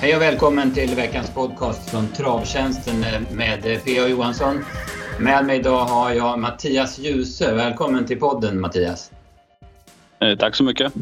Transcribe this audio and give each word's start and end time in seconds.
Hej 0.00 0.16
och 0.16 0.22
välkommen 0.22 0.74
till 0.74 0.94
veckans 0.94 1.34
podcast 1.34 1.90
från 1.90 2.08
Travtjänsten 2.08 3.00
med 3.36 3.62
P.A. 3.62 4.08
Johansson. 4.08 4.64
Med 5.20 5.46
mig 5.46 5.58
idag 5.58 5.84
har 5.84 6.12
jag 6.12 6.38
Mattias 6.38 6.98
Djuse. 6.98 7.54
Välkommen 7.54 8.06
till 8.06 8.18
podden 8.18 8.60
Mattias. 8.60 9.12
Eh, 10.20 10.38
tack 10.38 10.56
så 10.56 10.64
mycket. 10.64 10.92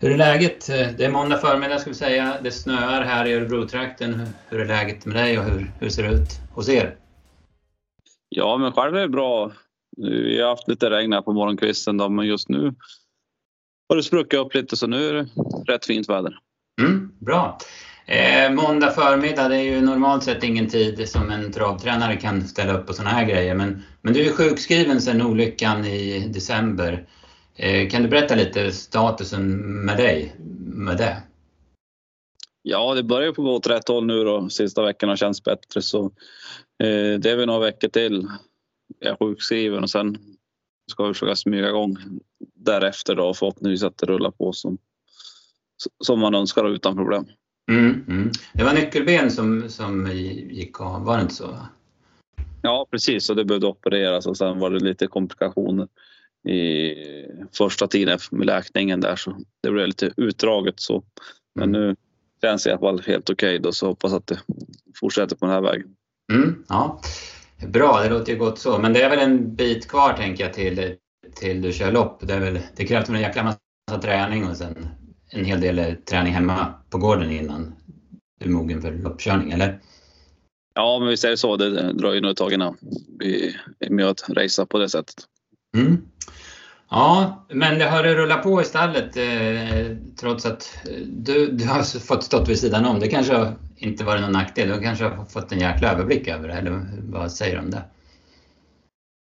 Hur 0.00 0.10
är 0.10 0.16
läget? 0.16 0.66
Det 0.66 1.04
är 1.04 1.10
måndag 1.10 1.38
förmiddag 1.38 1.78
ska 1.78 1.90
vi 1.90 1.96
säga. 1.96 2.36
Det 2.42 2.50
snöar 2.50 3.02
här 3.02 3.24
i 3.26 3.34
Örebrotrakten. 3.34 4.26
Hur 4.48 4.60
är 4.60 4.66
läget 4.66 5.06
med 5.06 5.16
dig 5.16 5.38
och 5.38 5.44
hur, 5.44 5.70
hur 5.80 5.88
ser 5.88 6.02
det 6.02 6.14
ut 6.14 6.30
hos 6.54 6.68
er? 6.68 6.96
Ja, 8.28 8.58
men 8.58 8.72
själv 8.72 8.96
är 8.96 9.00
det 9.00 9.08
bra. 9.08 9.52
Vi 9.96 10.40
har 10.40 10.48
haft 10.48 10.68
lite 10.68 10.90
regn 10.90 11.12
här 11.12 11.22
på 11.22 11.32
morgonkvisten 11.32 11.96
då, 11.96 12.08
men 12.08 12.26
just 12.26 12.48
nu 12.48 12.74
har 13.88 13.96
det 13.96 14.02
spruckit 14.02 14.40
upp 14.40 14.54
lite 14.54 14.76
så 14.76 14.86
nu 14.86 15.08
är 15.08 15.14
det 15.14 15.28
rätt 15.72 15.86
fint 15.86 16.08
väder. 16.08 16.38
Mm, 16.80 17.12
bra. 17.18 17.58
Eh, 18.08 18.52
måndag 18.52 18.90
förmiddag, 18.90 19.48
det 19.48 19.56
är 19.56 19.62
ju 19.62 19.80
normalt 19.80 20.24
sett 20.24 20.42
ingen 20.42 20.68
tid 20.68 21.08
som 21.08 21.30
en 21.30 21.52
travtränare 21.52 22.16
kan 22.16 22.48
ställa 22.48 22.78
upp 22.78 22.86
på 22.86 22.92
sådana 22.92 23.10
här 23.10 23.24
grejer. 23.24 23.54
Men, 23.54 23.82
men 24.02 24.14
du 24.14 24.26
är 24.26 24.32
sjukskriven 24.32 25.00
sedan 25.00 25.22
olyckan 25.22 25.84
i 25.84 26.28
december. 26.28 27.06
Eh, 27.56 27.88
kan 27.88 28.02
du 28.02 28.08
berätta 28.08 28.34
lite 28.34 28.72
statusen 28.72 29.50
med 29.84 29.96
dig 29.96 30.34
med 30.58 30.96
det? 30.96 31.22
Ja, 32.62 32.94
det 32.94 33.02
börjar 33.02 33.32
på 33.32 33.42
gå 33.42 33.54
åt 33.54 33.66
rätt 33.66 33.88
håll 33.88 34.06
nu 34.06 34.24
då. 34.24 34.48
Sista 34.48 34.82
veckan 34.82 35.08
har 35.08 35.16
känts 35.16 35.44
bättre 35.44 35.82
så 35.82 36.04
eh, 36.82 37.18
det 37.18 37.30
är 37.30 37.36
väl 37.36 37.46
några 37.46 37.60
veckor 37.60 37.88
till. 37.88 38.28
Jag 38.98 39.12
är 39.12 39.16
sjukskriven 39.16 39.82
och 39.82 39.90
sen 39.90 40.18
ska 40.90 41.06
vi 41.06 41.14
försöka 41.14 41.36
smyga 41.36 41.68
igång 41.68 41.96
därefter 42.54 43.14
då 43.14 43.24
och 43.24 43.36
förhoppningsvis 43.36 43.82
att 43.82 43.98
det 43.98 44.06
rullar 44.06 44.30
på 44.30 44.52
som, 44.52 44.78
som 46.04 46.20
man 46.20 46.34
önskar 46.34 46.68
utan 46.68 46.96
problem. 46.96 47.26
Mm, 47.70 48.04
mm. 48.08 48.30
Det 48.52 48.64
var 48.64 48.74
nyckelben 48.74 49.30
som, 49.30 49.68
som 49.68 50.12
gick 50.50 50.80
av, 50.80 51.04
var 51.04 51.16
det 51.16 51.22
inte 51.22 51.34
så? 51.34 51.58
Ja 52.62 52.86
precis, 52.90 53.30
och 53.30 53.36
det 53.36 53.44
behövde 53.44 53.66
opereras 53.66 54.26
och 54.26 54.36
sen 54.36 54.58
var 54.58 54.70
det 54.70 54.78
lite 54.78 55.06
komplikationer 55.06 55.88
i 56.48 56.94
första 57.52 57.86
tiden 57.86 58.18
med 58.30 58.46
läkningen 58.46 59.00
där 59.00 59.16
så 59.16 59.36
det 59.62 59.70
blev 59.70 59.86
lite 59.86 60.12
utdraget 60.16 60.80
så. 60.80 61.04
Men 61.54 61.74
mm. 61.74 61.80
nu 61.80 61.96
känns 62.42 62.64
det 62.64 62.70
i 62.70 62.72
alla 62.72 62.80
fall 62.80 63.02
helt 63.06 63.30
okej 63.30 63.48
okay 63.48 63.58
då 63.58 63.72
så 63.72 63.86
hoppas 63.86 64.12
att 64.12 64.26
det 64.26 64.38
fortsätter 65.00 65.36
på 65.36 65.46
den 65.46 65.54
här 65.54 65.62
vägen. 65.62 65.96
Mm, 66.32 66.64
ja. 66.68 67.00
Bra, 67.66 68.00
det 68.02 68.10
låter 68.10 68.32
ju 68.32 68.38
gott 68.38 68.58
så. 68.58 68.78
Men 68.78 68.92
det 68.92 69.02
är 69.02 69.10
väl 69.10 69.18
en 69.18 69.54
bit 69.54 69.88
kvar 69.88 70.12
tänker 70.12 70.44
jag 70.44 70.54
till, 70.54 70.94
till 71.34 71.62
du 71.62 71.72
kör 71.72 71.92
lopp. 71.92 72.20
Det, 72.22 72.34
är 72.34 72.40
väl, 72.40 72.58
det 72.76 72.86
krävs 72.86 73.08
väl 73.08 73.16
en 73.16 73.22
jäkla 73.22 73.42
massa 73.42 74.02
träning 74.02 74.44
och 74.48 74.56
sen 74.56 74.88
en 75.30 75.44
hel 75.44 75.60
del 75.60 75.96
träning 75.96 76.32
hemma 76.32 76.74
på 76.90 76.98
gården 76.98 77.30
innan 77.30 77.74
du 78.40 78.46
är 78.46 78.50
mogen 78.50 78.82
för 78.82 78.92
loppkörning, 78.92 79.52
eller? 79.52 79.78
Ja, 80.74 80.98
men 80.98 81.08
vi 81.08 81.16
säger 81.16 81.36
så. 81.36 81.56
Det 81.56 81.92
dröjer 81.92 82.20
nog 82.20 82.30
ett 82.30 82.36
tag 82.36 82.52
innan 82.52 82.76
vi 83.18 83.56
är 83.78 83.90
med 83.90 84.06
att 84.06 84.28
racea 84.28 84.66
på 84.66 84.78
det 84.78 84.88
sättet. 84.88 85.14
Mm. 85.76 86.02
Ja, 86.90 87.46
men 87.48 87.78
det 87.78 87.84
har 87.84 88.02
rullat 88.02 88.42
på 88.42 88.62
i 88.62 88.64
stallet 88.64 89.16
eh, 89.16 89.96
trots 90.20 90.46
att 90.46 90.78
du, 91.06 91.50
du 91.50 91.66
har 91.66 91.98
fått 92.00 92.24
stått 92.24 92.48
vid 92.48 92.58
sidan 92.58 92.84
om. 92.84 93.00
Det 93.00 93.08
kanske 93.08 93.52
inte 93.76 94.04
varit 94.04 94.22
någon 94.22 94.32
nackdel. 94.32 94.68
Du 94.68 94.80
kanske 94.80 95.04
har 95.04 95.24
fått 95.24 95.52
en 95.52 95.58
jäkla 95.58 95.92
överblick 95.92 96.28
över 96.28 96.48
det, 96.48 96.54
eller 96.54 96.86
vad 97.08 97.32
säger 97.32 97.56
du 97.56 97.62
om 97.62 97.70
det? 97.70 97.82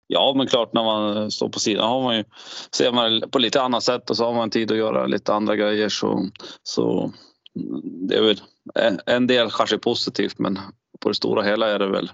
Ja, 0.06 0.34
men 0.36 0.46
klart 0.46 0.72
när 0.72 0.84
man 0.84 1.30
står 1.30 1.48
på 1.48 1.60
sidan 1.60 1.88
har 1.88 2.02
man 2.02 2.16
ju, 2.16 2.24
ser 2.74 2.92
man 2.92 3.22
på 3.30 3.38
lite 3.38 3.62
annat 3.62 3.82
sätt 3.82 4.10
och 4.10 4.16
så 4.16 4.24
har 4.24 4.34
man 4.34 4.50
tid 4.50 4.70
att 4.70 4.78
göra 4.78 5.06
lite 5.06 5.34
andra 5.34 5.56
grejer 5.56 5.88
så, 5.88 6.28
så 6.62 7.12
det 8.08 8.14
är 8.16 8.22
väl 8.22 8.40
en 9.06 9.26
del 9.26 9.50
kanske 9.50 9.78
positivt 9.78 10.38
men 10.38 10.58
på 11.00 11.08
det 11.08 11.14
stora 11.14 11.42
hela 11.42 11.70
är 11.70 11.78
det 11.78 11.88
väl 11.88 12.10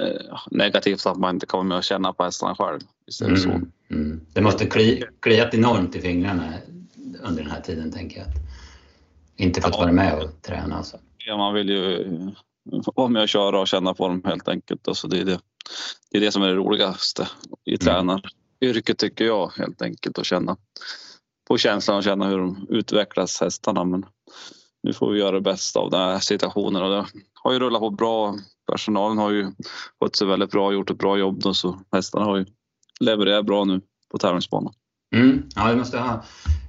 eh, 0.00 0.38
negativt 0.50 1.06
att 1.06 1.18
man 1.18 1.34
inte 1.34 1.46
kommer 1.46 1.64
med 1.64 1.78
och 1.78 1.84
känna 1.84 2.12
på 2.12 2.24
hästarna 2.24 2.54
själv. 2.54 2.80
Mm, 3.22 3.36
så. 3.36 3.50
Mm. 3.90 4.20
Det 4.32 4.40
måste 4.40 4.66
kli, 4.66 5.04
kliat 5.20 5.54
enormt 5.54 5.96
i 5.96 6.00
fingrarna 6.00 6.52
under 7.22 7.42
den 7.42 7.52
här 7.52 7.60
tiden 7.60 7.92
tänker 7.92 8.18
jag. 8.18 8.26
Inte 9.36 9.60
fått 9.60 9.74
ja. 9.74 9.80
vara 9.80 9.92
med 9.92 10.22
och 10.22 10.42
träna 10.42 10.76
alltså. 10.76 10.96
Ja, 11.26 11.36
man 11.36 11.54
vill 11.54 11.68
ju 11.68 12.06
vara 12.94 13.08
med 13.08 13.22
och 13.22 13.28
köra 13.28 13.60
och 13.60 13.68
känna 13.68 13.94
på 13.94 14.08
dem 14.08 14.22
helt 14.24 14.48
enkelt. 14.48 14.88
Alltså 14.88 15.08
det, 15.08 15.18
är 15.18 15.24
det, 15.24 15.40
det 16.10 16.16
är 16.16 16.20
det 16.20 16.32
som 16.32 16.42
är 16.42 16.48
det 16.48 16.54
roligaste 16.54 17.28
i 17.64 17.70
mm. 17.70 17.78
tränaryrket 17.78 18.98
tycker 18.98 19.24
jag 19.24 19.52
helt 19.56 19.82
enkelt 19.82 20.18
att 20.18 20.26
känna 20.26 20.56
på 21.48 21.58
känslan 21.58 21.96
och 21.96 22.04
känna 22.04 22.28
hur 22.28 22.38
de 22.38 22.66
utvecklas 22.68 23.40
hästarna. 23.40 23.84
Men 23.84 24.06
nu 24.82 24.92
får 24.92 25.12
vi 25.12 25.18
göra 25.18 25.30
det 25.32 25.40
bästa 25.40 25.80
av 25.80 25.90
den 25.90 26.00
här 26.00 26.18
situationen 26.18 26.82
och 26.82 26.90
det 26.90 27.06
har 27.34 27.52
ju 27.52 27.58
rullat 27.58 27.80
på 27.80 27.90
bra. 27.90 28.34
Personalen 28.72 29.18
har 29.18 29.30
ju 29.30 29.52
skött 30.00 30.16
sig 30.16 30.26
väldigt 30.26 30.50
bra 30.50 30.66
och 30.66 30.74
gjort 30.74 30.90
ett 30.90 30.98
bra 30.98 31.18
jobb 31.18 31.40
då, 31.40 31.54
så 31.54 31.80
hästarna 31.92 32.24
har 32.24 32.36
ju 32.36 32.46
levererat 33.00 33.46
bra 33.46 33.64
nu 33.64 33.80
på 34.10 34.18
tävlingsbanan. 34.18 34.72
Mm. 35.14 35.42
Ja, 35.54 35.68
det 35.70 35.76
måste 35.76 35.98
ha, 35.98 36.24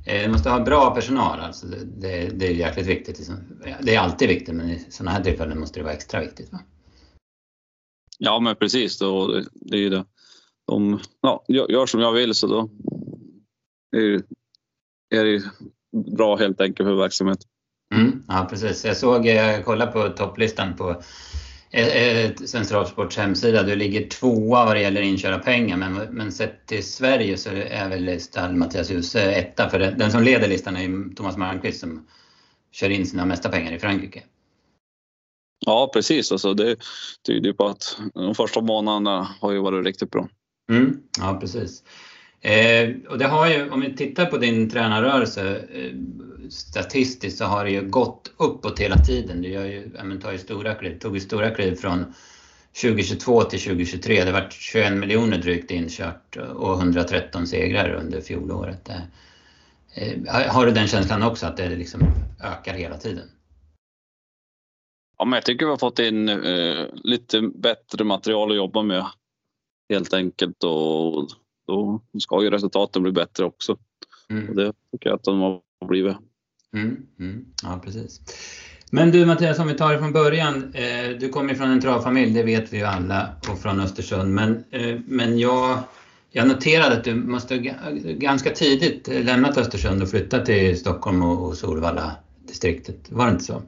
det 0.06 0.31
måste 0.31 0.50
ha 0.50 0.59
bra 0.59 0.96
personal. 0.96 1.40
Alltså 1.40 1.68
det, 1.68 1.85
det, 1.85 2.30
det 2.40 2.47
är 2.47 2.51
jäkligt 2.51 2.88
viktigt. 2.88 3.30
Det 3.81 3.96
är 3.96 4.00
alltid 4.00 4.28
viktigt, 4.28 4.56
men 4.56 4.69
i 4.69 4.85
sådana 4.90 5.12
här 5.12 5.24
tillfällen 5.24 5.59
måste 5.59 5.80
det 5.80 5.84
vara 5.84 5.94
extra 5.94 6.19
viktigt. 6.19 6.51
Va? 6.51 6.59
Ja, 8.24 8.40
men 8.40 8.56
precis. 8.56 8.98
Då, 8.98 9.28
det, 9.28 9.46
det 9.54 9.78
är 9.78 9.82
ju 9.82 9.90
det. 9.90 10.06
De 10.68 11.00
ja, 11.22 11.46
gör 11.48 11.86
som 11.86 12.00
jag 12.00 12.12
vill 12.12 12.36
så 12.36 12.48
då 12.48 12.70
är 13.98 14.02
det, 14.02 14.24
är 15.18 15.26
det 15.26 15.44
bra 16.16 16.36
helt 16.36 16.62
enkelt 16.62 16.88
för 16.88 16.96
verksamheten. 16.96 17.48
Mm, 17.94 18.24
ja, 18.28 18.48
precis. 18.50 18.86
Jag 18.86 18.98
såg, 18.98 19.28
eh, 19.28 19.36
jag 19.36 19.66
kollade 19.66 19.92
på 19.92 20.10
topplistan 20.10 20.76
på 20.76 21.04
eh, 21.72 21.88
eh, 21.88 22.31
Svensk 22.36 22.70
Travsports 22.70 23.18
hemsida. 23.18 23.64
Du 23.64 23.76
ligger 23.76 24.08
tvåa 24.08 24.66
vad 24.66 24.76
det 24.76 24.81
gäller 24.81 25.02
inkörda 25.02 25.40
pengar 25.40 25.78
men, 25.78 25.94
men 25.94 26.31
sett 26.31 26.66
till 26.66 26.84
Sverige 26.84 27.38
så 27.38 27.50
är 27.50 27.90
väl 27.90 28.20
stall 28.20 28.56
Mattias 28.56 28.92
Djuse 28.92 29.31
etta. 29.31 29.70
För 29.70 29.80
den, 29.80 29.98
den 29.98 30.12
som 30.12 30.24
leder 30.24 30.48
listan 30.48 30.76
är 30.76 30.81
ju 30.81 31.14
Thomas 31.16 31.38
Malmqvist 31.38 31.80
som 31.80 32.08
kör 32.72 32.90
in 32.90 33.06
sina 33.06 33.26
mesta 33.26 33.50
pengar 33.50 33.72
i 33.72 33.80
Frankrike. 33.80 34.24
Ja 35.66 35.90
precis, 35.94 36.32
alltså 36.32 36.54
det 36.54 36.76
tyder 37.26 37.54
på 37.54 37.68
att 37.68 37.98
de 38.14 38.36
första 38.36 38.62
månaderna 38.62 39.36
har 39.42 39.52
ju 39.52 39.60
varit 39.60 39.86
riktigt 39.86 40.12
bra. 40.12 40.28
Mm, 40.72 41.00
ja 41.20 41.38
precis. 41.42 41.84
Eh, 42.42 42.90
och 43.10 43.18
det 43.18 43.28
har 43.28 43.50
ju, 43.50 43.70
om 43.70 43.82
vi 43.82 43.96
tittar 43.96 44.26
på 44.26 44.38
din 44.38 44.70
tränarrörelse 44.70 45.62
eh, 45.74 45.92
statistiskt 46.50 47.38
så 47.38 47.46
har 47.46 47.66
det 47.66 47.72
ju 47.72 47.90
gått 47.90 48.32
uppåt 48.38 48.80
hela 48.80 48.98
tiden. 48.98 49.42
Du 49.42 49.50
gör 49.50 49.66
ju, 49.66 49.92
men, 50.04 50.22
tar 50.22 50.32
ju 50.32 50.38
stora 50.38 50.76
kliv, 50.76 51.00
tog 51.00 51.16
ju 51.16 51.20
stora 51.20 51.50
kliv 51.50 51.76
från 51.76 52.14
2022 52.82 53.44
till 53.44 53.60
2023. 53.60 54.24
Det 54.24 54.32
var 54.32 54.48
21 54.50 54.94
miljoner 54.94 55.38
drygt 55.38 55.72
inkört 55.72 56.38
och 56.56 56.78
113 56.80 57.48
segrar 57.48 57.94
under 57.94 58.22
fjolåret. 58.22 58.90
Eh, 59.94 60.48
har 60.48 60.66
du 60.66 60.72
den 60.72 60.88
känslan 60.88 61.24
också 61.24 61.46
att 61.46 61.58
det 61.58 61.70
liksom 61.70 62.02
ökar 62.44 62.74
hela 62.74 62.98
tiden? 62.98 63.30
Ja, 65.22 65.26
men 65.26 65.38
jag 65.38 65.46
tycker 65.46 65.66
vi 65.66 65.70
har 65.70 65.78
fått 65.78 66.00
in 66.00 66.30
eh, 66.30 66.86
lite 67.04 67.42
bättre 67.42 68.04
material 68.04 68.52
att 68.52 68.58
jobba 68.58 68.84
med 68.84 69.06
helt 69.94 70.14
enkelt 70.14 70.64
och 70.64 71.30
då 71.68 72.02
ska 72.20 72.44
ju 72.44 72.50
resultaten 72.50 73.04
bli 73.04 73.12
bättre 73.12 73.46
också. 73.46 73.78
Mm. 74.30 74.50
Och 74.50 74.56
det 74.56 74.74
tycker 74.92 75.10
jag 75.10 75.16
att 75.16 75.24
de 75.24 75.42
har 75.42 75.62
blivit. 75.88 76.18
Mm, 76.74 77.08
mm. 77.20 77.46
Ja, 77.64 77.81
precis. 77.84 78.22
Men 78.92 79.12
du 79.12 79.26
Mattias, 79.26 79.60
om 79.60 79.68
vi 79.68 79.74
tar 79.74 79.94
det 79.94 80.00
från 80.00 80.14
början. 80.14 80.74
Eh, 80.74 81.10
du 81.20 81.30
kommer 81.30 81.54
från 81.54 81.70
en 81.70 81.81
travfamilj, 81.81 82.34
det 82.34 82.44
vet 82.44 82.74
vi 82.74 82.78
ju 82.78 82.84
alla, 82.84 83.30
och 83.50 83.60
från 83.60 83.80
Östersund. 83.80 84.34
Men, 84.34 84.64
eh, 84.72 85.00
men 85.06 85.40
jag, 85.40 85.80
jag 86.31 86.48
noterade 86.48 86.98
att 86.98 87.04
du 87.04 87.16
måste 87.16 87.58
ganska 88.18 88.50
tidigt 88.50 89.08
lämnat 89.08 89.58
Östersund 89.58 90.02
och 90.02 90.10
flyttat 90.10 90.46
till 90.46 90.80
Stockholm 90.80 91.22
och, 91.22 91.48
och 91.48 91.58
Solvalla 91.58 92.12
distriktet. 92.48 93.12
Var 93.12 93.25
det 93.25 93.31
inte 93.31 93.44
så? 93.44 93.62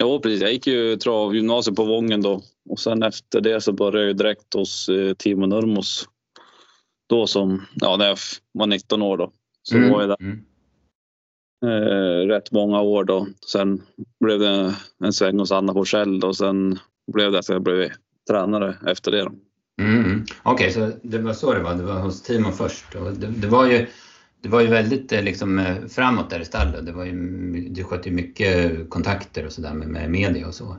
Jo, 0.00 0.20
precis. 0.20 0.42
Jag 0.42 0.52
gick 0.52 0.66
ju 0.66 0.96
travgymnasiet 0.96 1.76
på 1.76 1.84
Vången 1.84 2.22
då 2.22 2.42
och 2.70 2.78
sen 2.78 3.02
efter 3.02 3.40
det 3.40 3.60
så 3.60 3.72
började 3.72 4.06
jag 4.06 4.16
direkt 4.16 4.54
hos 4.54 4.88
eh, 4.88 5.14
Timo 5.14 5.46
Nurmos. 5.46 6.08
Då 7.08 7.26
som, 7.26 7.66
ja 7.74 7.96
när 7.96 8.06
jag 8.06 8.18
var 8.52 8.66
19 8.66 9.02
år 9.02 9.16
då. 9.16 9.32
Så 9.62 9.76
mm. 9.76 9.90
var 9.90 10.00
jag 10.00 10.08
där. 10.08 10.16
Mm. 10.20 10.44
Eh, 11.64 12.26
rätt 12.26 12.52
många 12.52 12.80
år 12.80 13.04
då. 13.04 13.26
Sen 13.52 13.82
blev 14.20 14.38
det 14.38 14.74
en 15.04 15.12
sväng 15.12 15.38
hos 15.38 15.52
Anna 15.52 15.72
Forsell 15.72 16.24
och 16.24 16.36
sen 16.36 16.78
blev 17.12 17.32
det 17.32 17.38
att 17.38 17.48
jag 17.48 17.62
blev 17.62 17.90
tränare 18.28 18.76
efter 18.86 19.10
det. 19.10 19.22
Då. 19.22 19.32
Mm. 19.82 20.24
Okej, 20.42 20.68
okay, 20.68 20.70
så 20.70 20.98
det 21.02 21.18
var 21.18 21.32
så 21.32 21.54
det 21.54 21.60
var. 21.60 21.74
Det 21.74 21.82
var 21.82 22.00
hos 22.00 22.22
Timo 22.22 22.50
först. 22.50 22.94
Och 22.94 23.12
det, 23.12 23.26
det 23.26 23.46
var 23.46 23.66
ju 23.66 23.86
det 24.42 24.48
var 24.48 24.60
ju 24.60 24.66
väldigt 24.66 25.12
eh, 25.12 25.22
liksom, 25.22 25.58
eh, 25.58 25.86
framåt 25.86 26.30
där 26.30 26.40
i 26.40 26.44
stallet. 26.44 26.86
Det 26.86 26.92
var 26.92 27.04
ju, 27.04 27.12
du 27.68 27.84
skötte 27.84 28.08
ju 28.08 28.14
mycket 28.14 28.90
kontakter 28.90 29.46
och 29.46 29.52
sådär 29.52 29.74
med, 29.74 29.88
med 29.88 30.10
media 30.10 30.46
och 30.46 30.54
så. 30.54 30.76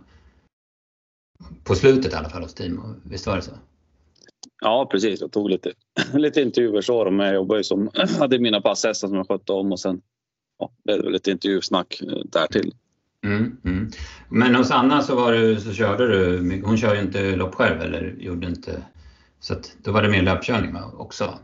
På 1.63 1.75
slutet 1.75 2.13
i 2.13 2.15
alla 2.15 2.29
fall 2.29 2.41
hos 2.41 2.53
Timo, 2.53 2.95
visst 3.03 3.27
var 3.27 3.35
det 3.35 3.41
så? 3.41 3.51
Ja 4.61 4.87
precis, 4.91 5.21
jag 5.21 5.31
tog 5.31 5.49
lite, 5.49 5.73
lite 6.13 6.41
intervjuer 6.41 6.81
så 6.81 7.11
men 7.11 7.25
jag 7.25 7.35
jobbade 7.35 7.59
ju 7.59 7.63
som, 7.63 7.89
hade 8.19 8.39
mina 8.39 8.61
passhästar 8.61 9.07
som 9.07 9.17
jag 9.17 9.27
skötte 9.27 9.51
om 9.51 9.71
och 9.71 9.79
sen 9.79 10.01
ja, 10.59 10.71
blev 10.83 11.03
det 11.03 11.09
lite 11.09 11.31
intervjusnack 11.31 12.01
eh, 12.01 12.17
där 12.25 12.47
till. 12.47 12.73
Mm, 13.25 13.57
mm. 13.65 13.91
Men 14.29 14.55
hos 14.55 14.71
Anna 14.71 15.01
så, 15.01 15.15
var 15.15 15.31
du, 15.31 15.59
så 15.59 15.73
körde 15.73 16.07
du, 16.07 16.61
hon 16.65 16.77
kör 16.77 16.95
ju 16.95 17.01
inte 17.01 17.35
lopp 17.35 17.55
själv 17.55 17.81
eller 17.81 18.15
gjorde 18.19 18.47
inte, 18.47 18.81
så 19.39 19.53
att 19.53 19.75
då 19.83 19.91
var 19.91 20.01
det 20.01 20.09
mer 20.09 20.21
löpkörning 20.21 20.75
också? 20.97 21.39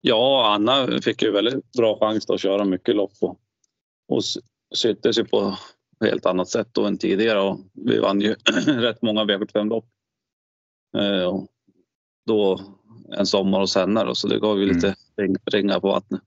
Ja, 0.00 0.54
Anna 0.54 1.00
fick 1.02 1.22
ju 1.22 1.30
väldigt 1.30 1.72
bra 1.72 1.98
chans 1.98 2.30
att 2.30 2.40
köra 2.40 2.64
mycket 2.64 2.96
lopp 2.96 3.12
och, 3.20 3.40
och 4.08 4.22
syntes 4.74 5.18
ju 5.18 5.24
på 5.24 5.58
helt 6.00 6.26
annat 6.26 6.48
sätt 6.48 6.68
då 6.72 6.84
än 6.84 6.98
tidigare 6.98 7.40
och 7.40 7.60
vi 7.72 7.98
vann 7.98 8.20
ju 8.20 8.34
rätt 8.66 9.02
många 9.02 9.24
V75-lopp. 9.24 9.86
Eh, 10.96 11.42
då 12.26 12.60
en 13.18 13.26
sommar 13.26 13.60
hos 13.60 13.74
henne 13.74 14.14
så 14.14 14.28
det 14.28 14.40
gav 14.40 14.58
ju 14.58 14.66
lite 14.66 14.94
mm. 15.16 15.36
ringar 15.52 15.80
på 15.80 15.88
vattnet. 15.88 16.20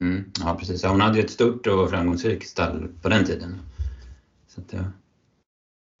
Mm, 0.00 0.32
ja 0.44 0.56
precis, 0.58 0.84
hon 0.84 1.00
hade 1.00 1.18
ju 1.18 1.24
ett 1.24 1.30
stort 1.30 1.66
och 1.66 1.90
framgångsrikt 1.90 2.48
stall 2.48 2.88
på 3.02 3.08
den 3.08 3.24
tiden. 3.24 3.60
Så 4.46 4.60
att, 4.60 4.72
ja. 4.72 4.84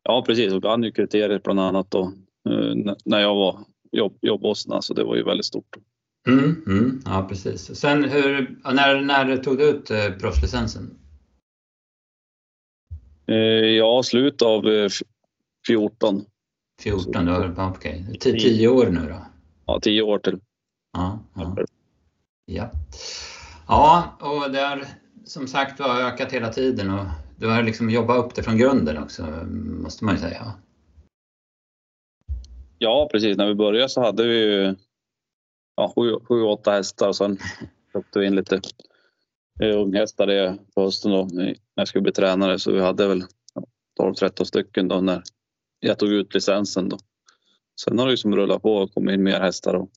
ja 0.02 0.24
precis, 0.26 0.52
hon 0.52 0.60
vann 0.60 0.82
ju 0.82 0.92
kriteriet 0.92 1.42
bland 1.42 1.60
annat 1.60 1.90
då, 1.90 2.12
eh, 2.50 2.94
när 3.04 3.20
jag 3.20 3.34
var 3.34 3.58
jobb, 3.92 4.18
henne 4.22 4.82
så 4.82 4.94
det 4.94 5.04
var 5.04 5.16
ju 5.16 5.22
väldigt 5.22 5.46
stort. 5.46 5.76
Mm, 6.28 6.62
mm, 6.66 7.02
ja 7.04 7.26
precis. 7.28 7.80
Sen 7.80 8.04
hur, 8.04 8.56
när, 8.74 9.00
när 9.00 9.36
tog 9.36 9.58
du 9.58 9.64
ut 9.64 9.90
eh, 9.90 10.10
proffslicensen? 10.10 10.98
Eh, 13.26 13.36
ja, 13.76 14.02
slut 14.02 14.42
av 14.42 14.66
eh, 14.66 14.88
14. 15.66 16.24
14, 16.82 17.24
du 17.24 17.32
har, 17.32 17.70
okej. 17.70 18.06
Okay. 18.08 18.38
Tio 18.38 18.68
år 18.68 18.86
nu 18.86 19.08
då? 19.08 19.26
Ja, 19.66 19.80
tio 19.82 20.02
år 20.02 20.18
till. 20.18 20.40
Ja, 20.92 21.18
ja. 21.34 21.56
ja. 22.46 22.70
ja 23.68 24.16
och 24.20 24.52
det 24.52 24.60
har 24.60 24.84
som 25.24 25.46
sagt 25.46 25.80
var 25.80 26.00
ökat 26.00 26.32
hela 26.32 26.52
tiden 26.52 26.90
och 26.90 27.06
du 27.36 27.48
har 27.48 27.62
liksom 27.62 27.90
jobbat 27.90 28.24
upp 28.24 28.34
det 28.34 28.42
från 28.42 28.58
grunden 28.58 28.98
också, 28.98 29.22
måste 29.82 30.04
man 30.04 30.14
ju 30.14 30.20
säga. 30.20 30.52
Ja, 32.78 33.08
precis. 33.12 33.36
När 33.36 33.46
vi 33.46 33.54
började 33.54 33.88
så 33.88 34.00
hade 34.00 34.26
vi 34.26 34.74
ja, 35.78 35.92
sju, 35.96 36.18
sju, 36.28 36.42
åtta 36.42 36.70
hästar 36.70 37.08
och 37.08 37.16
sen 37.16 37.38
köpte 37.92 38.18
vi 38.18 38.26
in 38.26 38.34
lite 38.34 38.60
unghästar 39.62 40.56
på 40.74 40.82
hösten 40.82 41.10
då, 41.10 41.28
när 41.32 41.56
jag 41.74 41.88
skulle 41.88 42.02
bli 42.02 42.12
tränare. 42.12 42.58
Så 42.58 42.72
vi 42.72 42.80
hade 42.80 43.08
väl 43.08 43.24
12-13 44.00 44.44
stycken 44.44 44.88
då 44.88 45.00
när 45.00 45.22
jag 45.80 45.98
tog 45.98 46.12
ut 46.12 46.34
licensen. 46.34 46.88
Då. 46.88 46.98
Sen 47.80 47.98
har 47.98 48.06
det 48.06 48.10
liksom 48.10 48.36
rullat 48.36 48.62
på 48.62 48.76
och 48.76 48.94
kommit 48.94 49.14
in 49.14 49.22
mer 49.22 49.40
hästar 49.40 49.74
och 49.74 49.90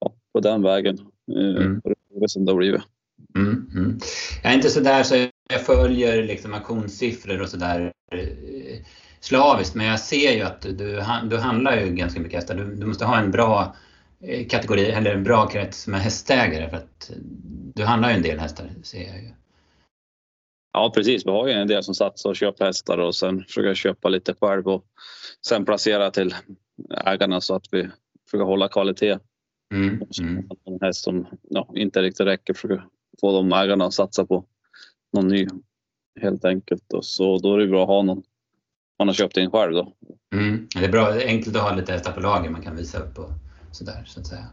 ja, 0.00 0.14
på 0.32 0.40
den 0.40 0.62
vägen. 0.62 0.98
Eh, 1.36 1.62
mm. 1.62 1.80
Det 2.20 2.28
som 2.28 2.44
det 2.44 2.52
har 2.52 2.56
blivit. 2.56 2.82
Mm, 3.36 3.70
mm. 3.74 3.98
Jag 4.42 4.52
är 4.52 4.56
inte 4.56 4.70
så 4.70 4.80
där 4.80 5.02
så 5.02 5.14
jag 5.50 5.66
följer 5.66 6.22
liksom 6.24 6.54
auktionssiffror 6.54 7.40
och 7.40 7.48
sådär 7.48 7.92
eh, 8.12 8.78
slaviskt 9.20 9.74
men 9.74 9.86
jag 9.86 10.00
ser 10.00 10.32
ju 10.32 10.42
att 10.42 10.60
du, 10.60 11.02
du 11.30 11.36
handlar 11.36 11.80
ju 11.80 11.94
ganska 11.94 12.20
mycket 12.20 12.36
hästar. 12.36 12.54
Du, 12.54 12.74
du 12.74 12.86
måste 12.86 13.04
ha 13.04 13.18
en 13.18 13.30
bra 13.30 13.76
kategori 14.48 14.90
eller 14.90 15.14
en 15.14 15.24
bra 15.24 15.46
krets 15.46 15.86
med 15.86 16.00
hästägare 16.00 16.70
för 16.70 16.76
att 16.76 17.10
du 17.74 17.84
handlar 17.84 18.10
ju 18.10 18.16
en 18.16 18.22
del 18.22 18.38
hästar 18.38 18.70
ser 18.82 19.02
jag 19.02 19.22
ju. 19.22 19.30
Ja 20.72 20.92
precis, 20.94 21.26
vi 21.26 21.30
har 21.30 21.46
ju 21.46 21.52
en 21.52 21.68
del 21.68 21.82
som 21.82 21.94
satsar 21.94 22.30
och 22.30 22.36
köper 22.36 22.64
hästar 22.64 22.98
och 22.98 23.14
sen 23.14 23.44
försöker 23.44 23.74
köpa 23.74 24.08
lite 24.08 24.34
själv 24.40 24.68
och 24.68 24.84
sen 25.46 25.64
placera 25.64 26.10
till 26.10 26.34
ägarna 27.06 27.40
så 27.40 27.54
att 27.54 27.66
vi 27.70 27.88
försöker 28.24 28.44
hålla 28.44 28.68
kvalitet. 28.68 29.18
Mm, 29.74 30.02
mm. 30.20 30.48
En 30.64 30.78
häst 30.80 31.04
som 31.04 31.26
ja, 31.42 31.68
inte 31.74 32.02
riktigt 32.02 32.26
räcker 32.26 32.54
försöker 32.54 32.84
få 33.20 33.32
de 33.32 33.52
ägarna 33.52 33.84
att 33.84 33.94
satsa 33.94 34.26
på 34.26 34.44
någon 35.12 35.28
ny 35.28 35.46
helt 36.20 36.44
enkelt. 36.44 36.92
Och 36.92 37.04
så 37.04 37.38
då 37.38 37.54
är 37.54 37.58
det 37.58 37.66
bra 37.66 37.82
att 37.82 37.88
ha 37.88 38.02
någon 38.02 38.22
man 38.98 39.08
har 39.08 39.14
köpt 39.14 39.36
in 39.36 39.50
själv 39.50 39.72
då. 39.72 39.92
Mm. 40.34 40.68
Det 40.74 40.84
är 40.84 40.88
bra, 40.88 41.12
enkelt 41.12 41.56
att 41.56 41.62
ha 41.62 41.74
lite 41.74 41.92
hästar 41.92 42.12
på 42.12 42.20
lager 42.20 42.50
man 42.50 42.62
kan 42.62 42.76
visa 42.76 42.98
upp 42.98 43.18
och 43.18 43.30
sådär 43.72 44.04
så 44.06 44.20
att 44.20 44.26
säga. 44.26 44.46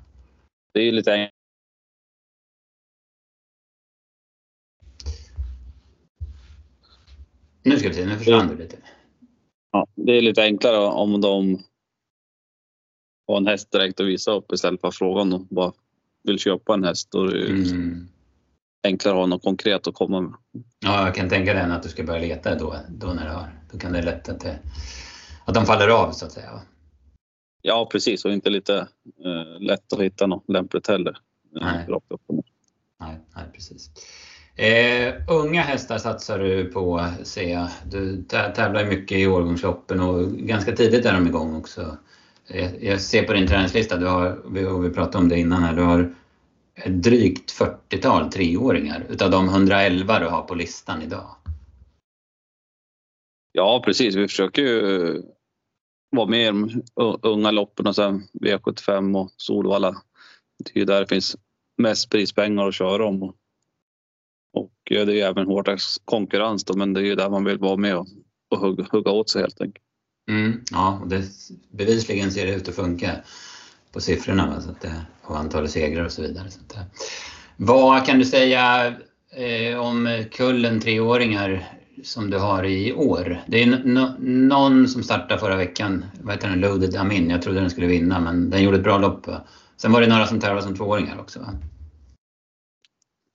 Det 0.74 0.80
är 0.80 0.92
lite 0.92 1.14
enkelt. 1.14 1.34
Nu 7.64 7.78
ska 7.78 7.88
vi 7.88 7.94
se, 7.94 8.06
nu 8.06 8.18
försvann 8.18 8.48
du 8.48 8.58
lite. 8.58 8.78
Ja, 9.72 9.88
det 9.96 10.12
är 10.12 10.22
lite 10.22 10.44
enklare 10.44 10.78
om 10.78 11.22
de 11.22 11.64
har 13.28 13.38
en 13.38 13.48
häst 13.48 13.72
direkt 13.72 14.00
att 14.00 14.06
visa 14.08 14.32
upp 14.32 14.52
istället 14.52 14.82
för 14.82 14.88
att 14.88 14.96
fråga 14.96 15.22
om 15.22 15.30
de 15.30 15.48
bara 15.50 15.74
vill 16.24 16.40
köpa 16.40 16.74
en 16.74 16.84
häst. 16.84 17.12
Då 17.12 17.24
är 17.24 17.32
det 17.32 17.72
mm. 17.72 18.08
enklare 18.84 19.14
att 19.14 19.20
ha 19.20 19.26
något 19.26 19.44
konkret 19.44 19.88
att 19.88 19.94
komma 19.94 20.22
med. 20.22 20.34
Ja, 20.80 21.06
jag 21.06 21.16
kan 21.16 21.30
tänka 21.30 21.54
den 21.54 21.72
att 21.72 21.84
du 21.84 21.90
ska 21.90 22.04
börja 22.04 22.22
leta 22.22 22.56
då, 22.56 22.76
då 22.90 23.08
när 23.08 23.26
du 23.26 23.32
har. 23.32 23.60
Då 23.72 23.78
kan 23.78 23.94
det 23.94 24.02
lätt 24.02 24.30
att, 24.30 24.40
det, 24.40 24.60
att 25.46 25.54
de 25.54 25.66
faller 25.66 25.88
av 25.88 26.12
så 26.12 26.26
att 26.26 26.32
säga. 26.32 26.62
Ja, 27.62 27.90
precis 27.92 28.26
och 28.26 28.32
inte 28.32 28.50
lite 28.50 28.78
eh, 29.26 29.60
lätt 29.60 29.94
att 29.94 30.02
hitta 30.02 30.28
något 30.28 30.50
lämpligt 30.50 30.88
heller. 30.88 31.18
Nej, 31.52 31.86
nej, 33.00 33.20
nej 33.36 33.46
precis. 33.54 33.90
Eh, 34.56 35.14
unga 35.28 35.62
hästar 35.62 35.98
satsar 35.98 36.40
du 36.40 36.66
på, 36.66 37.08
ser 37.24 37.54
jag. 37.54 37.68
Du 37.92 38.24
tävlar 38.56 38.86
mycket 38.86 39.18
i 39.18 39.28
årgångsloppen 39.28 40.00
och 40.00 40.32
ganska 40.32 40.72
tidigt 40.72 41.06
är 41.06 41.14
de 41.14 41.28
igång 41.28 41.56
också. 41.56 41.98
Eh, 42.48 42.76
jag 42.76 43.02
ser 43.02 43.24
på 43.24 43.34
din 43.34 43.48
träningslista, 43.48 43.98
du 43.98 44.06
har, 44.06 44.40
vi, 44.50 44.88
vi 44.88 44.94
pratade 44.94 45.18
om 45.18 45.30
det 45.30 45.40
innan 45.40 45.64
här, 45.64 45.74
du 45.74 45.82
har 45.82 46.16
drygt 46.86 47.52
40-tal 47.52 48.32
treåringar 48.32 49.06
utav 49.10 49.32
de 49.32 49.50
111 49.50 50.20
du 50.20 50.26
har 50.26 50.42
på 50.42 50.56
listan 50.56 51.02
idag. 51.02 51.36
Ja 53.52 53.82
precis, 53.86 54.16
vi 54.16 54.28
försöker 54.28 54.62
ju 54.62 55.22
vara 56.18 56.28
med 56.28 56.42
i 56.42 56.46
de 56.46 56.84
unga 57.22 57.52
loppen 57.52 57.88
och 57.88 57.96
sen 57.96 58.28
V75 58.42 59.18
och 59.18 59.32
Solvalla. 59.38 59.96
Det 60.64 60.76
är 60.76 60.80
ju 60.80 60.86
där 60.86 61.00
det 61.00 61.08
finns 61.08 61.36
mest 61.78 62.10
prispengar 62.10 62.68
att 62.68 62.76
köra 62.76 63.06
om. 63.06 63.24
Och 64.54 64.92
eh, 64.92 65.06
det 65.06 65.12
är 65.12 65.16
ju 65.16 65.22
även 65.22 65.48
hård 65.48 65.70
konkurrens 66.06 66.64
då, 66.64 66.78
men 66.78 66.94
det 66.94 67.00
är 67.00 67.06
ju 67.06 67.16
där 67.16 67.30
man 67.30 67.44
vill 67.44 67.58
vara 67.58 67.78
med 67.78 67.98
och, 67.98 68.08
och 68.50 68.58
hugga, 68.58 68.86
hugga 68.92 69.12
åt 69.12 69.30
sig 69.30 69.42
helt 69.42 69.62
enkelt. 69.62 69.86
Mm, 70.30 70.64
ja, 70.72 71.04
det, 71.06 71.24
bevisligen 71.72 72.32
ser 72.32 72.48
det 72.48 72.54
ut 72.54 72.70
att 72.70 72.76
funka 72.76 73.12
på 73.92 74.02
siffrorna 74.02 74.48
va? 74.48 74.62
Så 74.62 74.72
att, 74.72 74.86
och 75.22 75.38
antalet 75.38 75.72
segrar 75.72 76.06
och 76.06 76.12
så 76.12 76.22
vidare. 76.22 76.52
Så 76.52 76.60
att, 76.60 76.78
vad 77.58 78.06
kan 78.06 78.20
du 78.20 78.26
säga 78.26 78.94
eh, 79.32 79.80
om 79.80 80.26
kullen 80.32 80.80
treåringar 80.80 81.77
som 82.04 82.30
du 82.30 82.38
har 82.38 82.64
i 82.64 82.94
år? 82.94 83.42
Det 83.48 83.64
är 83.64 83.68
no, 83.68 84.16
någon 84.48 84.88
som 84.88 85.04
startade 85.04 85.40
förra 85.40 85.56
veckan, 85.56 86.06
vad 86.22 86.36
heter 86.36 86.50
den, 86.50 86.60
Loaded 86.60 86.96
Amin. 86.96 87.30
Jag 87.30 87.42
trodde 87.42 87.60
den 87.60 87.70
skulle 87.70 87.88
vinna 87.88 88.20
men 88.20 88.50
den 88.50 88.64
gjorde 88.64 88.78
ett 88.78 88.84
bra 88.84 88.98
lopp. 88.98 89.28
Sen 89.78 89.92
var 89.92 90.02
det 90.02 90.08
några 90.08 90.26
som 90.26 90.40
tävlade 90.40 90.62
som 90.62 90.76
tvååringar 90.76 91.20
också 91.20 91.40
va? 91.40 91.54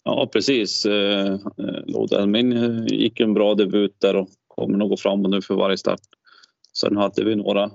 Ja 0.05 0.29
precis. 0.33 0.87
Eh, 0.87 1.33
eh, 1.33 1.85
Loaded 1.87 2.21
Amin 2.21 2.53
eh, 2.53 2.87
gick 2.87 3.21
en 3.21 3.35
bra 3.35 3.55
debut 3.55 3.97
där 4.01 4.17
och 4.17 4.29
kommer 4.49 4.79
nog 4.79 4.91
gå 4.91 4.97
framåt 4.97 5.31
nu 5.31 5.43
för 5.43 5.55
varje 5.55 5.77
start. 5.77 6.01
Sen 6.73 6.97
hade 6.97 7.25
vi 7.25 7.37
några 7.37 7.71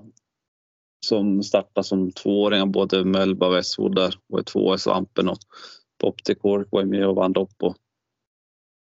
som 1.05 1.43
startade 1.43 1.87
som 1.87 2.11
tvååringar, 2.11 2.65
både 2.65 3.05
Melba 3.05 3.49
Westwood 3.49 3.95
där 3.95 4.15
och 4.29 4.45
två 4.45 4.75
i 4.75 4.77
Svampen 4.77 5.29
och 5.29 5.37
Pop 6.01 6.23
the 6.23 6.35
Cork 6.35 6.67
var 6.71 6.83
med 6.83 7.07
och 7.07 7.15
vann 7.15 7.33
lopp 7.33 7.53
och 7.59 7.75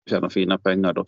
tjänade 0.09 0.33
fina 0.33 0.57
pengar 0.57 0.93
då. 0.93 1.05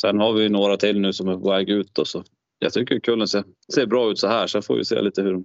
Sen 0.00 0.18
har 0.20 0.32
vi 0.32 0.48
några 0.48 0.76
till 0.76 1.00
nu 1.00 1.12
som 1.12 1.28
är 1.28 1.36
på 1.36 1.50
väg 1.50 1.70
ut 1.70 1.98
och 1.98 2.08
så 2.08 2.24
jag 2.58 2.72
tycker 2.72 3.00
kullen 3.00 3.28
ser, 3.28 3.44
ser 3.74 3.86
bra 3.86 4.10
ut 4.10 4.18
så 4.18 4.28
här 4.28 4.46
så 4.46 4.62
får 4.62 4.76
vi 4.76 4.84
se 4.84 5.02
lite 5.02 5.22
hur 5.22 5.32
de 5.32 5.44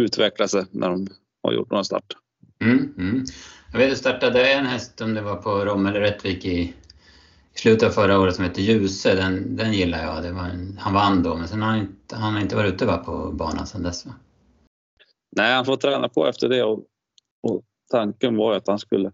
utvecklar 0.00 0.46
sig 0.46 0.64
när 0.70 0.90
de 0.90 1.06
har 1.42 1.52
gjort 1.52 1.70
några 1.70 1.84
start. 1.84 2.16
Mm, 2.60 2.94
mm. 2.98 3.24
Jag 3.72 3.78
vet 3.78 3.90
du 3.90 3.96
startade 3.96 4.52
en 4.52 4.66
häst 4.66 5.00
om 5.00 5.14
det 5.14 5.22
var 5.22 5.36
på 5.36 5.64
Rom 5.64 5.86
eller 5.86 6.00
Rättvik 6.00 6.44
i 6.44 6.74
slutet 7.54 7.88
av 7.88 7.92
förra 7.92 8.20
året 8.20 8.34
som 8.34 8.44
hette 8.44 8.62
Ljuse, 8.62 9.14
den, 9.14 9.56
den 9.56 9.72
gillar 9.72 10.04
jag. 10.04 10.22
Det 10.22 10.32
var 10.32 10.44
en, 10.44 10.78
han 10.78 10.94
vann 10.94 11.22
då, 11.22 11.36
men 11.36 11.48
sen 11.48 11.62
har 11.62 11.68
han 11.68 11.80
inte, 11.80 12.16
han 12.16 12.34
har 12.34 12.40
inte 12.40 12.56
varit 12.56 12.74
ute 12.74 12.86
va, 12.86 12.96
på 12.96 13.32
banan 13.32 13.66
sen 13.66 13.82
dess. 13.82 14.06
Va? 14.06 14.14
Nej, 15.36 15.54
han 15.54 15.64
får 15.64 15.76
träna 15.76 16.08
på 16.08 16.26
efter 16.26 16.48
det 16.48 16.62
och, 16.62 16.84
och 17.42 17.62
tanken 17.90 18.36
var 18.36 18.56
att 18.56 18.68
han 18.68 18.78
skulle 18.78 19.12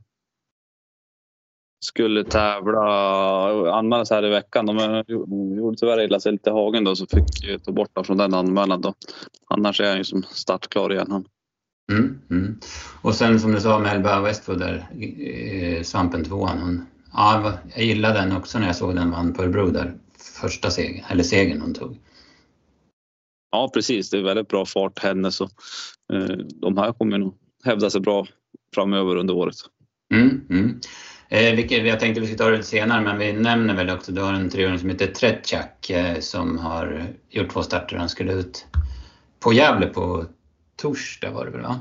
skulle 1.80 2.24
tävla, 2.24 2.82
anmäla 3.72 4.04
sig 4.04 4.14
här 4.14 4.26
i 4.26 4.30
veckan. 4.30 4.66
De 4.66 5.04
gjorde 5.56 5.76
tyvärr 5.76 6.04
illa 6.04 6.20
sig 6.20 6.32
lite 6.32 6.50
i 6.50 6.52
hagen 6.52 6.84
då 6.84 6.96
så 6.96 7.06
fick 7.06 7.44
jag 7.44 7.64
ta 7.64 7.72
bort 7.72 7.90
honom 7.94 8.04
från 8.04 8.16
den 8.16 8.34
anmälan 8.34 8.80
då. 8.80 8.94
Annars 9.46 9.80
är 9.80 9.88
han 9.88 9.98
ju 9.98 10.04
som 10.04 10.22
startklar 10.22 10.92
igen 10.92 11.10
han. 11.10 11.24
Mm, 11.92 12.20
mm. 12.30 12.58
Och 13.02 13.14
sen 13.14 13.40
som 13.40 13.52
du 13.52 13.60
sa 13.60 13.78
Melba 13.78 14.20
Westwood 14.20 14.58
där, 14.58 14.86
Svampen 15.82 16.24
2 16.24 16.46
hon, 16.46 16.86
Ja, 17.12 17.58
jag 17.74 17.84
gillade 17.84 18.20
den 18.20 18.36
också 18.36 18.58
när 18.58 18.66
jag 18.66 18.76
såg 18.76 18.94
den 18.94 19.10
vann 19.10 19.32
på 19.32 19.42
Örebro 19.42 19.70
där. 19.70 19.94
Första 20.40 20.70
segern, 20.70 21.04
eller 21.08 21.22
segern 21.22 21.60
hon 21.60 21.74
tog. 21.74 21.98
Ja 23.50 23.70
precis, 23.74 24.10
det 24.10 24.18
är 24.18 24.22
väldigt 24.22 24.48
bra 24.48 24.66
fart 24.66 24.98
henne 24.98 25.32
så 25.32 25.44
eh, 26.12 26.36
de 26.60 26.76
här 26.76 26.92
kommer 26.92 27.18
nog 27.18 27.34
hävda 27.64 27.90
sig 27.90 28.00
bra 28.00 28.26
framöver 28.74 29.16
under 29.16 29.34
året. 29.34 29.56
Mm, 30.14 30.46
mm. 30.50 30.80
Eh, 31.32 31.54
vilket, 31.54 31.86
jag 31.86 32.00
tänkte 32.00 32.20
vi 32.20 32.26
skulle 32.26 32.38
ta 32.38 32.50
det 32.50 32.62
senare, 32.62 33.00
men 33.00 33.18
vi 33.18 33.32
nämner 33.32 33.74
väl 33.74 33.90
också, 33.90 34.12
du 34.12 34.22
har 34.22 34.32
en 34.32 34.50
treåring 34.50 34.78
som 34.78 34.90
heter 34.90 35.06
Tretjak 35.06 35.90
eh, 35.90 36.18
som 36.20 36.58
har 36.58 37.06
gjort 37.28 37.52
två 37.52 37.62
starter. 37.62 37.96
Han 37.96 38.08
skulle 38.08 38.32
ut 38.32 38.66
på 39.40 39.52
Gävle 39.52 39.86
på 39.86 40.24
torsdag 40.76 41.30
var 41.30 41.44
det 41.44 41.50
väl 41.50 41.62
va? 41.62 41.80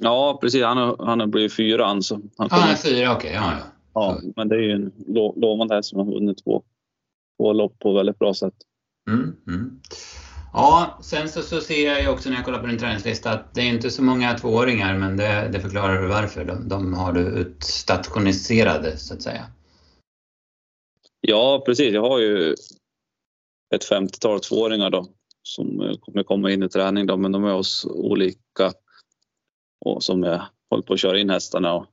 Ja 0.00 0.38
precis, 0.40 0.64
han 0.64 0.76
har, 0.76 1.06
han 1.06 1.20
har 1.20 1.26
blivit 1.26 1.56
fyra 1.56 2.02
så 2.02 2.20
han 2.36 2.48
kommer... 2.48 2.72
Ah, 2.72 2.76
fyra, 2.76 3.12
okej. 3.12 3.30
Okay. 3.30 3.32
Ja, 3.32 3.52
ja. 3.58 3.64
ja, 3.94 4.20
men 4.36 4.48
det 4.48 4.56
är 4.56 4.60
ju 4.60 4.72
en 4.72 4.92
lo 5.06 5.40
lovande 5.40 5.74
häst 5.74 5.88
som 5.88 5.98
har 5.98 6.06
vunnit 6.06 6.44
två, 6.44 6.62
två 7.36 7.52
lopp 7.52 7.78
på 7.78 7.92
väldigt 7.92 8.18
bra 8.18 8.34
sätt. 8.34 8.54
Mm, 9.10 9.36
mm. 9.46 9.80
Ja, 10.58 10.98
sen 11.02 11.28
så, 11.28 11.42
så 11.42 11.60
ser 11.60 11.86
jag 11.86 12.02
ju 12.02 12.08
också 12.08 12.28
när 12.28 12.36
jag 12.36 12.44
kollar 12.44 12.60
på 12.60 12.66
din 12.66 12.78
träningslista 12.78 13.30
att 13.30 13.54
det 13.54 13.60
är 13.60 13.68
inte 13.68 13.90
så 13.90 14.02
många 14.02 14.38
tvååringar 14.38 14.98
men 14.98 15.16
det, 15.16 15.48
det 15.52 15.60
förklarar 15.60 16.02
du 16.02 16.08
varför. 16.08 16.44
De, 16.44 16.68
de 16.68 16.94
har 16.94 17.12
du 17.12 17.20
utstationerade 17.20 18.96
så 18.96 19.14
att 19.14 19.22
säga. 19.22 19.46
Ja 21.20 21.62
precis, 21.66 21.94
jag 21.94 22.02
har 22.02 22.18
ju 22.18 22.52
ett 23.74 23.90
50-tal 23.90 24.40
tvååringar 24.40 24.90
då 24.90 25.06
som 25.42 25.96
kommer 26.00 26.22
komma 26.22 26.50
in 26.50 26.62
i 26.62 26.68
träning 26.68 27.06
då, 27.06 27.16
men 27.16 27.32
de 27.32 27.44
är 27.44 27.52
hos 27.52 27.84
olika 27.84 28.72
och 29.84 30.02
som 30.02 30.22
jag 30.22 30.42
håller 30.70 30.82
på 30.82 30.92
att 30.92 31.00
köra 31.00 31.18
in 31.18 31.30
hästarna 31.30 31.74
och 31.74 31.86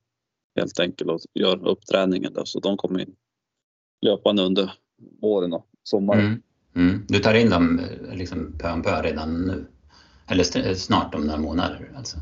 helt 0.59 0.79
enkelt 0.79 1.09
och 1.09 1.19
gör 1.33 1.67
upp 1.67 1.85
träningen 1.85 2.33
då, 2.33 2.45
så 2.45 2.59
de 2.59 2.77
kommer 2.77 2.99
in 2.99 3.15
löpande 4.05 4.43
under 4.43 4.73
våren 5.21 5.53
och 5.53 5.67
sommaren. 5.83 6.25
Mm. 6.25 6.41
Mm. 6.75 7.05
Du 7.07 7.19
tar 7.19 7.33
in 7.33 7.49
dem 7.49 7.79
eh, 7.79 8.15
liksom 8.15 8.53
pö 8.59 8.71
om 8.71 8.83
pö 8.83 9.01
redan 9.01 9.45
nu? 9.45 9.65
Eller 10.27 10.73
snart 10.73 11.15
om 11.15 11.27
några 11.27 11.39
månader 11.39 11.91
alltså? 11.97 12.17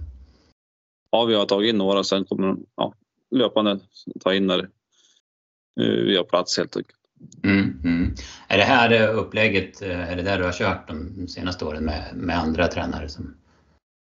Ja, 1.12 1.26
vi 1.26 1.36
har 1.36 1.46
tagit 1.46 1.70
in 1.70 1.78
några 1.78 2.04
sen 2.04 2.26
kommer 2.26 2.48
de 2.48 2.66
ja, 2.76 2.94
löpande 3.32 3.80
ta 4.20 4.34
in 4.34 4.48
när 4.48 4.60
eh, 4.60 6.04
vi 6.06 6.18
har 6.18 6.24
plats 6.24 6.58
helt 6.58 6.78
enkelt. 6.78 6.98
Mm, 7.44 7.82
mm. 7.84 8.16
Är 8.48 8.58
det 8.58 8.64
här 8.64 9.14
upplägget, 9.14 9.82
eh, 9.82 10.12
är 10.12 10.16
det 10.16 10.22
där 10.22 10.38
du 10.38 10.44
har 10.44 10.52
kört 10.52 10.88
de 10.88 11.28
senaste 11.28 11.66
åren 11.66 11.86
med, 11.86 12.16
med 12.16 12.38
andra 12.38 12.68
tränare 12.68 13.10
som, 13.10 13.36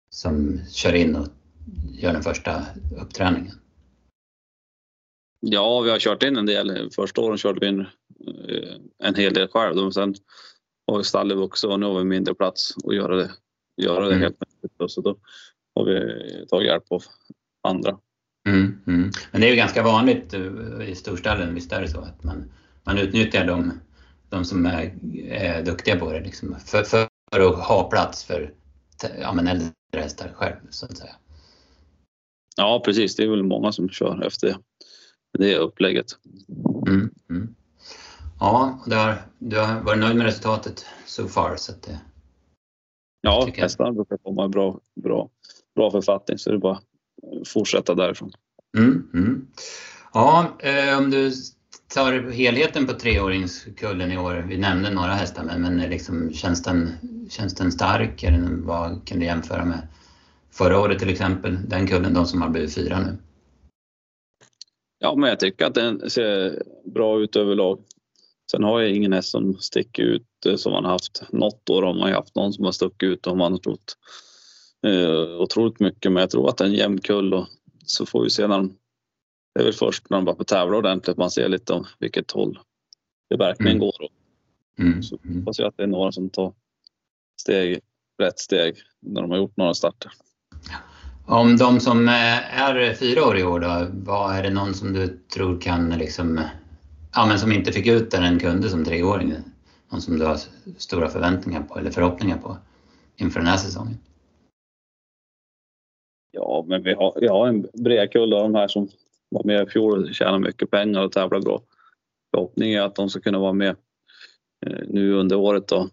som 0.09 0.61
kör 0.71 0.93
in 0.93 1.15
och 1.15 1.27
gör 1.91 2.13
den 2.13 2.23
första 2.23 2.65
uppträningen? 2.97 3.55
Ja, 5.43 5.81
vi 5.81 5.91
har 5.91 5.99
kört 5.99 6.23
in 6.23 6.37
en 6.37 6.45
del. 6.45 6.89
Första 6.95 7.21
åren 7.21 7.37
körde 7.37 7.59
vi 7.59 7.67
in 7.67 7.85
Eh, 8.27 9.07
en 9.07 9.15
hel 9.15 9.33
del 9.33 9.47
själv. 9.47 9.91
Sen 9.91 10.15
har 10.87 11.03
stallet 11.03 11.37
vuxit 11.37 11.69
och 11.69 11.79
nu 11.79 11.85
har 11.85 11.97
vi 11.97 12.03
mindre 12.03 12.35
plats 12.35 12.75
att 12.85 12.95
göra 12.95 13.15
det, 13.15 13.31
göra 13.77 14.05
det 14.05 14.11
mm. 14.15 14.21
helt 14.21 14.37
enkelt. 14.43 14.91
Så 14.91 15.01
då 15.01 15.17
har 15.75 15.85
vi 15.85 16.45
tagit 16.49 16.67
hjälp 16.67 16.83
av 16.89 17.03
andra. 17.67 17.97
Mm, 18.47 18.81
mm. 18.87 19.11
Men 19.31 19.41
det 19.41 19.47
är 19.47 19.51
ju 19.51 19.55
ganska 19.55 19.83
vanligt 19.83 20.33
eh, 20.33 20.89
i 20.89 20.95
storstallen, 20.95 21.55
visst 21.55 21.71
är 21.71 21.81
det 21.81 21.87
så 21.87 21.99
att 21.99 22.23
man, 22.23 22.51
man 22.83 22.97
utnyttjar 22.97 23.45
de, 23.45 23.79
de 24.29 24.45
som 24.45 24.65
är, 24.65 24.93
är 25.27 25.63
duktiga 25.63 25.99
på 25.99 26.11
det 26.11 26.19
liksom, 26.19 26.55
för, 26.65 26.83
för, 26.83 27.07
att 27.39 27.67
ha 27.67 27.89
plats 27.89 28.23
för 28.23 28.53
ja, 29.21 29.33
men 29.33 29.47
äldre 29.47 29.71
hästar 29.93 30.31
själv 30.35 30.55
så 30.69 30.85
att 30.85 30.97
säga. 30.97 31.15
Ja 32.57 32.81
precis, 32.85 33.15
det 33.15 33.23
är 33.23 33.27
väl 33.27 33.43
många 33.43 33.71
som 33.71 33.89
kör 33.89 34.25
efter 34.25 34.47
det 34.47 34.57
upplägget. 35.39 36.05
Mm, 36.87 37.09
mm. 37.29 37.55
Ja, 38.39 38.79
du 38.85 38.95
har, 38.95 39.17
du 39.39 39.59
har 39.59 39.81
varit 39.81 39.99
nöjd 39.99 40.15
med 40.15 40.25
resultatet 40.25 40.85
so 41.05 41.27
far? 41.27 41.55
Så 41.55 41.71
att 41.71 41.83
det, 41.83 41.99
ja, 43.21 43.49
hästarna 43.53 43.91
brukar 43.91 44.17
komma 44.17 44.45
i 44.45 44.49
bra, 44.49 44.79
bra, 44.95 45.29
bra 45.75 45.91
författning 45.91 46.37
så 46.37 46.49
det 46.49 46.55
är 46.55 46.59
bara 46.59 46.77
att 46.77 47.47
fortsätta 47.47 47.95
därifrån. 47.95 48.31
Mm, 48.77 49.09
mm. 49.13 49.47
Ja, 50.13 50.57
eh, 50.59 50.97
om 50.97 51.11
du 51.11 51.31
tar 51.93 52.31
helheten 52.31 52.87
på 52.87 52.93
treåringskullen 52.93 54.11
i 54.11 54.17
år. 54.17 54.45
Vi 54.47 54.57
nämnde 54.57 54.89
några 54.89 55.13
hästar, 55.13 55.43
men, 55.43 55.61
men 55.61 55.77
liksom, 55.77 56.33
känns, 56.33 56.63
den, 56.63 56.91
känns 57.29 57.55
den 57.55 57.71
stark? 57.71 58.23
Eller 58.23 58.39
vad 58.55 59.07
kan 59.07 59.19
du 59.19 59.25
jämföra 59.25 59.65
med 59.65 59.87
förra 60.51 60.79
året 60.79 60.99
till 60.99 61.09
exempel? 61.09 61.69
Den 61.69 61.87
kullen, 61.87 62.13
de 62.13 62.25
som 62.25 62.41
har 62.41 62.49
blivit 62.49 62.75
fyra 62.75 62.99
nu. 62.99 63.17
Ja, 65.03 65.15
men 65.15 65.29
jag 65.29 65.39
tycker 65.39 65.65
att 65.65 65.73
den 65.73 66.09
ser 66.09 66.63
bra 66.85 67.19
ut 67.19 67.35
överlag. 67.35 67.83
Sen 68.51 68.63
har 68.63 68.81
jag 68.81 68.91
ingen 68.91 69.13
häst 69.13 69.29
som 69.29 69.57
sticker 69.59 70.03
ut 70.03 70.45
eh, 70.45 70.55
som 70.55 70.71
man 70.71 70.85
haft. 70.85 71.23
Något 71.29 71.69
år 71.69 71.83
har 71.83 71.93
man 71.93 72.09
ju 72.09 72.15
haft 72.15 72.35
någon 72.35 72.53
som 72.53 72.65
har 72.65 72.71
stuckit 72.71 73.09
ut 73.09 73.27
och 73.27 73.37
man 73.37 73.51
har 73.51 73.59
trott 73.59 73.97
eh, 74.87 75.41
otroligt 75.41 75.79
mycket. 75.79 76.11
Men 76.11 76.21
jag 76.21 76.29
tror 76.29 76.49
att 76.49 76.57
det 76.57 76.63
är 76.63 76.67
en 76.67 76.73
jämn 76.73 77.01
kull 77.01 77.33
och 77.33 77.47
så 77.85 78.05
får 78.05 78.23
vi 78.23 78.29
se 78.29 78.47
när 78.47 78.57
de, 78.57 78.77
Det 79.55 79.59
är 79.59 79.63
väl 79.63 79.73
först 79.73 80.09
när 80.09 80.17
de 80.17 80.25
bara 80.25 80.35
får 80.35 80.43
tävla 80.43 80.77
ordentligt 80.77 81.17
man 81.17 81.31
ser 81.31 81.49
lite 81.49 81.73
om 81.73 81.85
vilket 81.99 82.31
håll 82.31 82.59
det 83.29 83.37
verkligen 83.37 83.77
mm. 83.77 83.79
går. 83.79 84.07
Mm. 84.79 85.03
Så 85.03 85.17
hoppas 85.35 85.59
jag 85.59 85.67
att 85.67 85.77
det 85.77 85.83
är 85.83 85.87
några 85.87 86.11
som 86.11 86.29
tar 86.29 86.53
steg, 87.41 87.79
rätt 88.21 88.39
steg 88.39 88.75
när 88.99 89.21
de 89.21 89.31
har 89.31 89.37
gjort 89.37 89.57
några 89.57 89.73
starter. 89.73 90.11
Om 91.25 91.57
de 91.57 91.79
som 91.79 92.07
eh, 92.07 92.61
är 92.61 92.93
fyra 92.93 93.25
år 93.27 93.37
i 93.37 93.43
år 93.43 93.59
då, 93.59 93.87
vad 93.93 94.35
är 94.35 94.43
det 94.43 94.49
någon 94.49 94.73
som 94.73 94.93
du 94.93 95.07
tror 95.07 95.61
kan 95.61 95.89
liksom 95.89 96.41
ja, 97.13 97.25
men 97.25 97.39
som 97.39 97.51
inte 97.51 97.71
fick 97.71 97.87
ut 97.87 98.11
den 98.11 98.23
den 98.23 98.39
kunde 98.39 98.69
som 98.69 98.85
treåring? 98.85 99.33
Någon 99.91 100.01
som 100.01 100.19
du 100.19 100.25
har 100.25 100.37
stora 100.77 101.09
förväntningar 101.09 101.63
på 101.63 101.79
eller 101.79 101.91
förhoppningar 101.91 102.37
på 102.37 102.57
inför 103.15 103.39
den 103.39 103.49
här 103.49 103.57
säsongen? 103.57 103.97
Ja, 106.31 106.65
men 106.67 106.83
vi 106.83 106.93
har, 106.93 107.13
vi 107.21 107.27
har 107.27 107.47
en 107.47 107.67
bred 107.73 108.11
kull 108.11 108.33
av 108.33 108.41
de 108.43 108.55
här 108.55 108.67
som 108.67 108.89
var 109.29 109.43
med 109.43 109.67
i 109.67 109.69
fjol 109.69 110.03
och 110.03 110.15
tjänade 110.15 110.39
mycket 110.39 110.71
pengar 110.71 111.01
och 111.01 111.11
tävlar 111.11 111.41
bra. 111.41 111.61
Förhoppningen 112.31 112.79
är 112.79 112.85
att 112.85 112.95
de 112.95 113.09
ska 113.09 113.19
kunna 113.19 113.39
vara 113.39 113.53
med 113.53 113.75
eh, 114.65 114.83
nu 114.87 115.13
under 115.13 115.35
året. 115.35 115.67
Då. 115.67 115.89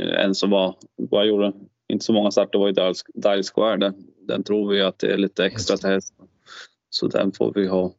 Eh, 0.00 0.24
en 0.24 0.34
som 0.34 0.50
var, 0.50 0.76
vad 0.96 1.26
gjorde, 1.26 1.52
inte 1.88 2.04
så 2.04 2.12
många 2.12 2.30
starter 2.30 2.58
var 2.58 2.68
i 2.68 2.92
Dial 3.14 3.42
Square. 3.42 3.76
där 3.76 3.92
den 4.28 4.42
tror 4.42 4.70
vi 4.70 4.82
att 4.82 4.98
det 4.98 5.12
är 5.12 5.16
lite 5.16 5.44
extra 5.44 5.76
till 5.76 5.88
hästen. 5.88 6.26
Så 6.90 7.06
den 7.06 7.32
får 7.32 7.52
vi 7.54 7.66
ha 7.66 7.92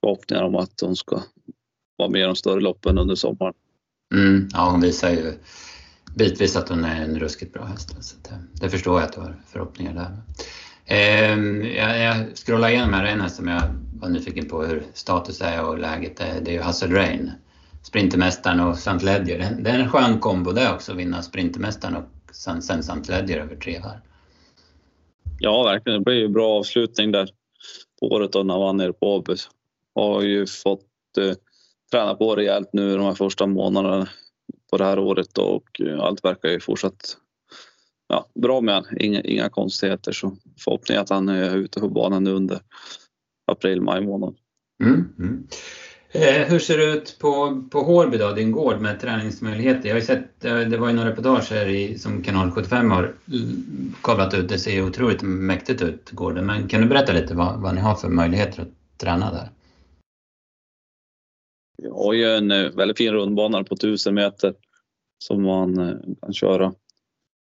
förhoppningar 0.00 0.42
om 0.42 0.54
att 0.54 0.80
hon 0.80 0.96
ska 0.96 1.22
vara 1.96 2.08
med 2.08 2.20
i 2.20 2.24
de 2.24 2.36
större 2.36 2.60
loppen 2.60 2.98
under 2.98 3.14
sommaren. 3.14 3.54
Mm, 4.14 4.48
ja, 4.52 4.70
hon 4.70 4.80
visar 4.80 5.10
ju 5.10 5.32
bitvis 6.14 6.56
att 6.56 6.68
hon 6.68 6.84
är 6.84 7.02
en 7.04 7.18
ruskigt 7.18 7.52
bra 7.52 7.64
häst. 7.64 7.96
Så 8.00 8.16
det, 8.22 8.38
det 8.60 8.70
förstår 8.70 9.00
jag 9.00 9.08
att 9.08 9.12
du 9.12 9.20
har 9.20 9.36
förhoppningar 9.46 9.94
där. 9.94 10.16
Eh, 10.86 11.38
jag, 11.76 11.98
jag 11.98 12.36
scrollar 12.36 12.68
igenom 12.68 12.94
här 12.94 13.04
en 13.04 13.20
häst 13.20 13.36
som 13.36 13.48
jag 13.48 13.62
var 14.00 14.08
nyfiken 14.08 14.48
på 14.48 14.62
hur 14.62 14.82
status 14.94 15.40
är 15.40 15.64
och 15.64 15.78
läget 15.78 16.20
är. 16.20 16.40
Det 16.40 16.50
är 16.50 16.54
ju 16.54 16.62
Hustle 16.62 16.94
Rain. 16.94 17.32
Sprintermästaren 17.82 18.60
och 18.60 18.72
St. 18.72 19.04
Ledger. 19.04 19.56
Det, 19.60 19.70
är 19.70 19.78
en 19.78 19.90
skön 19.90 20.20
kombo 20.20 20.52
det 20.52 20.72
också, 20.72 20.94
vinna 20.94 21.22
Sprintermästaren 21.22 21.96
och 21.96 22.04
sen, 22.32 22.62
sen 22.62 22.80
St. 22.80 23.12
Ledger 23.12 23.40
över 23.40 23.56
tre 23.56 23.80
varv. 23.80 23.98
Ja, 25.38 25.62
verkligen. 25.62 25.98
Det 25.98 26.04
blir 26.04 26.14
ju 26.14 26.28
bra 26.28 26.58
avslutning 26.58 27.12
där 27.12 27.28
på 28.00 28.06
året 28.06 28.32
då 28.32 28.42
när 28.42 28.54
han 28.54 28.62
vann 28.62 28.76
nere 28.76 28.92
på 28.92 29.14
Åby. 29.14 29.36
har 29.94 30.22
ju 30.22 30.46
fått 30.46 31.18
eh, 31.18 31.34
träna 31.90 32.14
på 32.14 32.36
rejält 32.36 32.68
nu 32.72 32.96
de 32.96 33.04
här 33.04 33.14
första 33.14 33.46
månaderna 33.46 34.08
på 34.70 34.76
det 34.76 34.84
här 34.84 34.98
året 34.98 35.38
och 35.38 35.80
eh, 35.80 36.00
allt 36.00 36.24
verkar 36.24 36.48
ju 36.48 36.60
fortsatt 36.60 37.16
ja, 38.08 38.30
bra 38.34 38.60
med 38.60 38.74
honom. 38.74 38.96
Inga, 39.00 39.20
inga 39.20 39.48
konstigheter 39.48 40.12
så 40.12 40.36
förhoppningen 40.64 40.98
är 40.98 41.02
att 41.02 41.10
han 41.10 41.28
är 41.28 41.56
ute 41.56 41.80
på 41.80 41.88
banan 41.88 42.24
nu 42.24 42.30
under 42.30 42.60
april, 43.46 43.80
maj 43.80 44.00
månad. 44.00 44.36
Mm, 44.84 45.14
mm. 45.18 45.46
Eh, 46.14 46.48
hur 46.48 46.58
ser 46.58 46.78
det 46.78 46.84
ut 46.84 47.16
på, 47.20 47.62
på 47.70 47.80
Hårby 47.80 48.18
då, 48.18 48.32
din 48.32 48.52
gård 48.52 48.80
med 48.80 49.00
träningsmöjligheter? 49.00 49.88
Jag 49.88 49.94
har 49.94 50.00
ju 50.00 50.06
sett, 50.06 50.44
eh, 50.44 50.58
det 50.58 50.76
var 50.76 50.88
ju 50.88 50.94
några 50.94 51.10
reportage 51.10 51.52
här 51.52 51.68
i, 51.68 51.98
som 51.98 52.22
Kanal 52.22 52.50
75 52.50 52.90
har 52.90 53.02
mm, 53.02 53.94
kablat 54.02 54.34
ut. 54.34 54.48
Det 54.48 54.58
ser 54.58 54.86
otroligt 54.86 55.22
mäktigt 55.22 55.82
ut 55.82 56.10
gården. 56.10 56.46
Men 56.46 56.68
kan 56.68 56.80
du 56.80 56.86
berätta 56.86 57.12
lite 57.12 57.34
vad, 57.34 57.60
vad 57.60 57.74
ni 57.74 57.80
har 57.80 57.94
för 57.94 58.08
möjligheter 58.08 58.62
att 58.62 58.98
träna 58.98 59.32
där? 59.32 59.48
Vi 61.82 61.88
har 61.88 62.12
ju 62.12 62.24
en 62.24 62.50
eh, 62.50 62.70
väldigt 62.70 62.98
fin 62.98 63.12
rundbana 63.12 63.64
på 63.64 63.74
1000 63.74 64.14
meter 64.14 64.54
som 65.18 65.42
man 65.42 65.76
kan 66.22 66.32
köra 66.32 66.74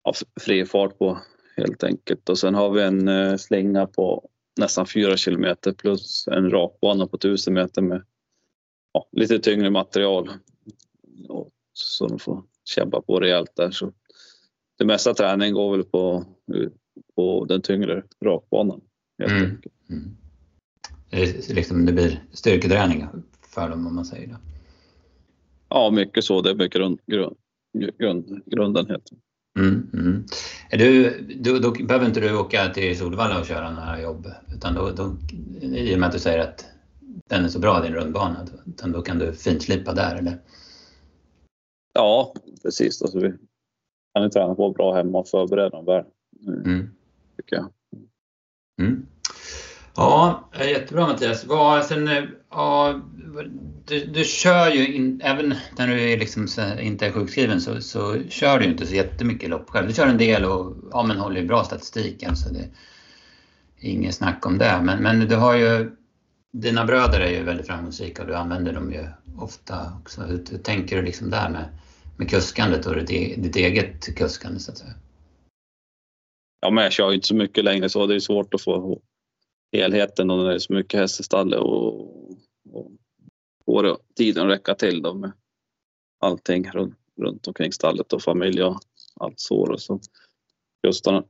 av 0.05 0.15
fri 0.41 0.67
fart 0.67 0.99
på 0.99 1.19
helt 1.57 1.85
enkelt. 1.85 2.29
Och 2.29 2.39
sen 2.39 2.55
har 2.55 2.71
vi 2.71 2.83
en 2.83 3.39
slinga 3.39 3.87
på 3.87 4.29
nästan 4.61 4.87
4 4.87 5.17
kilometer 5.17 5.73
plus 5.73 6.29
en 6.29 6.51
rakbana 6.51 7.07
på 7.07 7.17
1000 7.17 7.55
meter 7.55 7.83
med 7.83 8.03
ja, 8.95 9.09
lite 9.13 9.39
tyngre 9.39 9.71
material. 9.71 10.31
Och 11.29 11.51
så 11.73 12.07
de 12.07 12.19
får 12.19 12.43
kämpa 12.65 13.01
på 13.01 13.21
rejält 13.21 13.57
där. 13.57 13.71
Så 13.71 13.93
det 14.79 14.85
mesta 14.85 15.15
träning 15.15 15.55
går 15.55 15.77
väl 15.77 15.85
på, 15.85 16.25
på 17.17 17.45
den 17.45 17.63
tyngre 17.63 18.03
rakbanan. 18.25 18.81
Helt 19.19 19.33
mm. 19.33 19.51
enkelt. 19.51 19.75
Mm. 19.91 20.17
Det, 21.11 21.49
liksom, 21.49 21.87
det 21.87 21.93
blir 21.93 22.25
styrketräning 22.33 23.07
för 23.55 23.69
dem 23.69 23.87
om 23.87 23.95
man 23.95 24.05
säger 24.05 24.27
det. 24.27 24.37
Ja, 25.69 25.91
mycket 25.91 26.25
så. 26.25 26.41
Det 26.41 26.51
är 26.51 26.69
grund, 26.69 27.01
grund, 27.07 27.37
grund, 27.99 28.43
grunden 28.47 28.87
helt. 28.87 29.11
Mm, 29.59 29.91
mm. 29.93 30.25
Är 30.71 30.79
du, 30.79 31.21
då, 31.41 31.59
då 31.59 31.71
behöver 31.71 32.07
inte 32.07 32.21
du 32.21 32.37
åka 32.37 32.69
till 32.69 32.99
Solvalla 32.99 33.41
och 33.41 33.47
köra 33.47 33.71
några 33.71 34.01
jobb 34.01 34.27
utan 34.57 34.75
då, 34.75 34.91
då, 34.91 35.17
i 35.63 35.95
och 35.95 35.99
med 35.99 36.07
att 36.07 36.13
du 36.13 36.19
säger 36.19 36.39
att 36.39 36.65
den 37.29 37.45
är 37.45 37.49
så 37.49 37.59
bra 37.59 37.81
din 37.81 37.95
rundbana, 37.95 38.47
utan 38.67 38.93
då 38.93 39.03
kan 39.03 39.19
du 39.19 39.33
finslipa 39.33 39.95
där 39.95 40.17
eller? 40.17 40.39
Ja, 41.93 42.35
precis. 42.63 43.03
Alltså, 43.03 43.19
vi 43.19 43.33
kan 44.15 44.23
ju 44.23 44.29
träna 44.29 44.55
på 44.55 44.71
bra 44.71 44.95
hemma 44.95 45.19
och 45.19 45.29
förbereda 45.29 45.71
dem 45.71 45.85
väl. 45.85 46.05
Mm. 46.47 46.91
Tycker 47.37 47.57
jag. 47.57 47.73
Mm. 48.81 49.07
Ja, 49.97 50.51
jättebra 50.59 51.07
Mattias. 51.07 51.45
Vad, 51.45 51.85
sen, 51.85 52.11
ja, 52.51 53.01
du, 53.87 54.05
du 54.05 54.25
kör 54.25 54.71
ju, 54.71 54.95
in, 54.95 55.21
även 55.25 55.55
när 55.79 55.89
du 55.89 56.11
är 56.13 56.19
liksom, 56.19 56.49
inte 56.81 57.07
är 57.07 57.13
sjukskriven 57.13 57.61
så, 57.61 57.81
så 57.81 58.17
kör 58.29 58.59
du 58.59 58.65
inte 58.65 58.87
så 58.87 58.95
jättemycket 58.95 59.51
lopp 59.51 59.71
själv. 59.71 59.89
Du 59.89 59.95
kör 59.95 60.07
en 60.07 60.19
del 60.19 60.45
och 60.45 60.77
ja, 60.91 61.03
men 61.03 61.17
håller 61.17 61.41
ju 61.41 61.47
bra 61.47 61.65
statistik. 61.65 62.23
Alltså 62.23 62.49
det 62.49 62.61
är 63.81 63.91
inget 63.91 64.15
snack 64.15 64.47
om 64.47 64.59
det. 64.59 64.81
Men, 64.83 65.03
men 65.03 65.29
du 65.29 65.37
har 65.37 65.57
ju, 65.57 65.97
dina 66.55 66.85
bröder 66.85 67.21
är 67.21 67.31
ju 67.31 67.43
väldigt 67.43 67.67
framgångsrika 67.67 68.23
och 68.23 68.29
du 68.29 68.35
använder 68.35 68.73
dem 68.73 68.93
ju 68.93 69.07
ofta 69.39 69.99
också. 70.01 70.23
Hur, 70.23 70.45
hur 70.51 70.59
tänker 70.59 70.97
du 70.97 71.03
liksom 71.03 71.31
där 71.31 71.51
med, 71.51 71.79
med 72.17 72.31
kuskandet 72.31 72.87
och 72.87 72.97
ditt, 72.97 73.11
e-, 73.11 73.35
ditt 73.39 73.57
eget 73.57 74.17
kuskande 74.17 74.61
så 74.61 74.73
att 74.73 74.79
säga? 74.79 74.95
Ja, 76.61 76.71
men 76.71 76.85
jag 76.85 76.93
kör 76.93 77.09
ju 77.09 77.15
inte 77.15 77.27
så 77.27 77.35
mycket 77.35 77.65
längre 77.65 77.89
så 77.89 78.07
det 78.07 78.15
är 78.15 78.21
svårt 78.21 78.55
att 78.55 78.63
få 78.63 79.01
helheten 79.73 80.31
och 80.31 80.39
när 80.39 80.45
det 80.45 80.55
är 80.55 80.59
så 80.59 80.73
mycket 80.73 81.01
häst 81.01 81.21
i 81.21 81.23
stallet 81.23 81.61
och, 81.61 82.31
och 82.71 82.93
får 83.65 83.99
tiden 84.17 84.47
att 84.47 84.53
räcka 84.53 84.75
till 84.75 85.03
då 85.03 85.15
med 85.15 85.33
allting 86.21 86.71
runt, 86.71 86.99
runt 87.21 87.47
omkring 87.47 87.73
stallet 87.73 88.13
och 88.13 88.23
familj 88.23 88.63
och 88.63 88.81
allt 89.21 89.41
så. 89.41 89.77
så 89.79 90.01
just 90.87 91.05
den, 91.05 91.25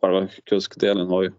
själva 0.00 0.28
kuskdelen 0.44 1.06
har 1.06 1.22
ju 1.22 1.32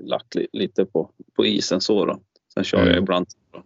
lagt 0.00 0.34
li, 0.34 0.46
lite 0.52 0.84
på, 0.84 1.10
på 1.36 1.46
isen 1.46 1.80
så 1.80 2.06
då. 2.06 2.20
Sen 2.54 2.64
kör 2.64 2.78
mm. 2.78 2.88
jag 2.88 2.98
ibland. 3.02 3.26
Då. 3.52 3.62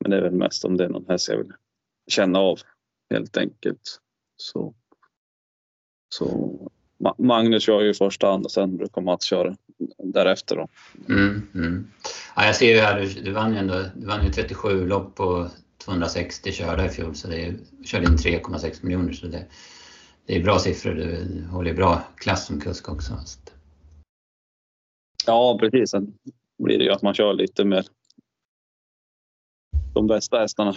Men 0.00 0.10
det 0.10 0.16
är 0.16 0.22
väl 0.22 0.32
mest 0.32 0.64
om 0.64 0.76
det 0.76 0.84
är 0.84 0.88
någon 0.88 1.06
häst 1.08 1.28
jag 1.28 1.38
vill 1.38 1.52
känna 2.10 2.38
av 2.38 2.58
helt 3.10 3.36
enkelt. 3.36 4.00
Så, 4.36 4.74
så 6.14 6.50
Magnus 7.18 7.62
kör 7.62 7.80
ju 7.80 7.90
i 7.90 7.94
första 7.94 8.26
hand 8.26 8.44
och 8.44 8.50
sen 8.50 8.76
brukar 8.76 9.02
Mats 9.02 9.24
köra 9.24 9.56
därefter. 9.98 10.56
Då. 10.56 10.68
Mm, 11.08 11.48
mm. 11.54 11.90
Ja, 12.36 12.46
jag 12.46 12.56
ser 12.56 12.74
ju 12.74 12.80
här, 12.80 13.00
du, 13.00 13.22
du 13.22 13.32
vann 13.32 13.52
ju 13.52 13.58
ändå, 13.58 13.84
du 13.94 14.06
vann 14.06 14.24
ju 14.24 14.32
37 14.32 14.86
lopp 14.86 15.14
på 15.14 15.48
260 15.84 16.52
körda 16.52 16.86
i 16.86 16.88
fjol 16.88 17.14
så 17.14 17.28
det 17.28 17.44
är, 17.44 17.56
körde 17.84 18.04
in 18.04 18.16
3,6 18.16 18.84
miljoner 18.84 19.12
så 19.12 19.26
det, 19.26 19.46
det 20.26 20.36
är 20.36 20.42
bra 20.42 20.58
siffror. 20.58 20.94
Du 20.94 21.44
håller 21.50 21.74
bra 21.74 22.02
klass 22.16 22.46
som 22.46 22.60
kusk 22.60 22.88
också. 22.88 23.18
Ja 25.26 25.58
precis, 25.60 25.90
sen 25.90 26.14
blir 26.58 26.78
det 26.78 26.84
ju 26.84 26.90
att 26.90 27.02
man 27.02 27.14
kör 27.14 27.34
lite 27.34 27.64
mer 27.64 27.84
de 29.94 30.06
bästa 30.06 30.38
hästarna 30.38 30.74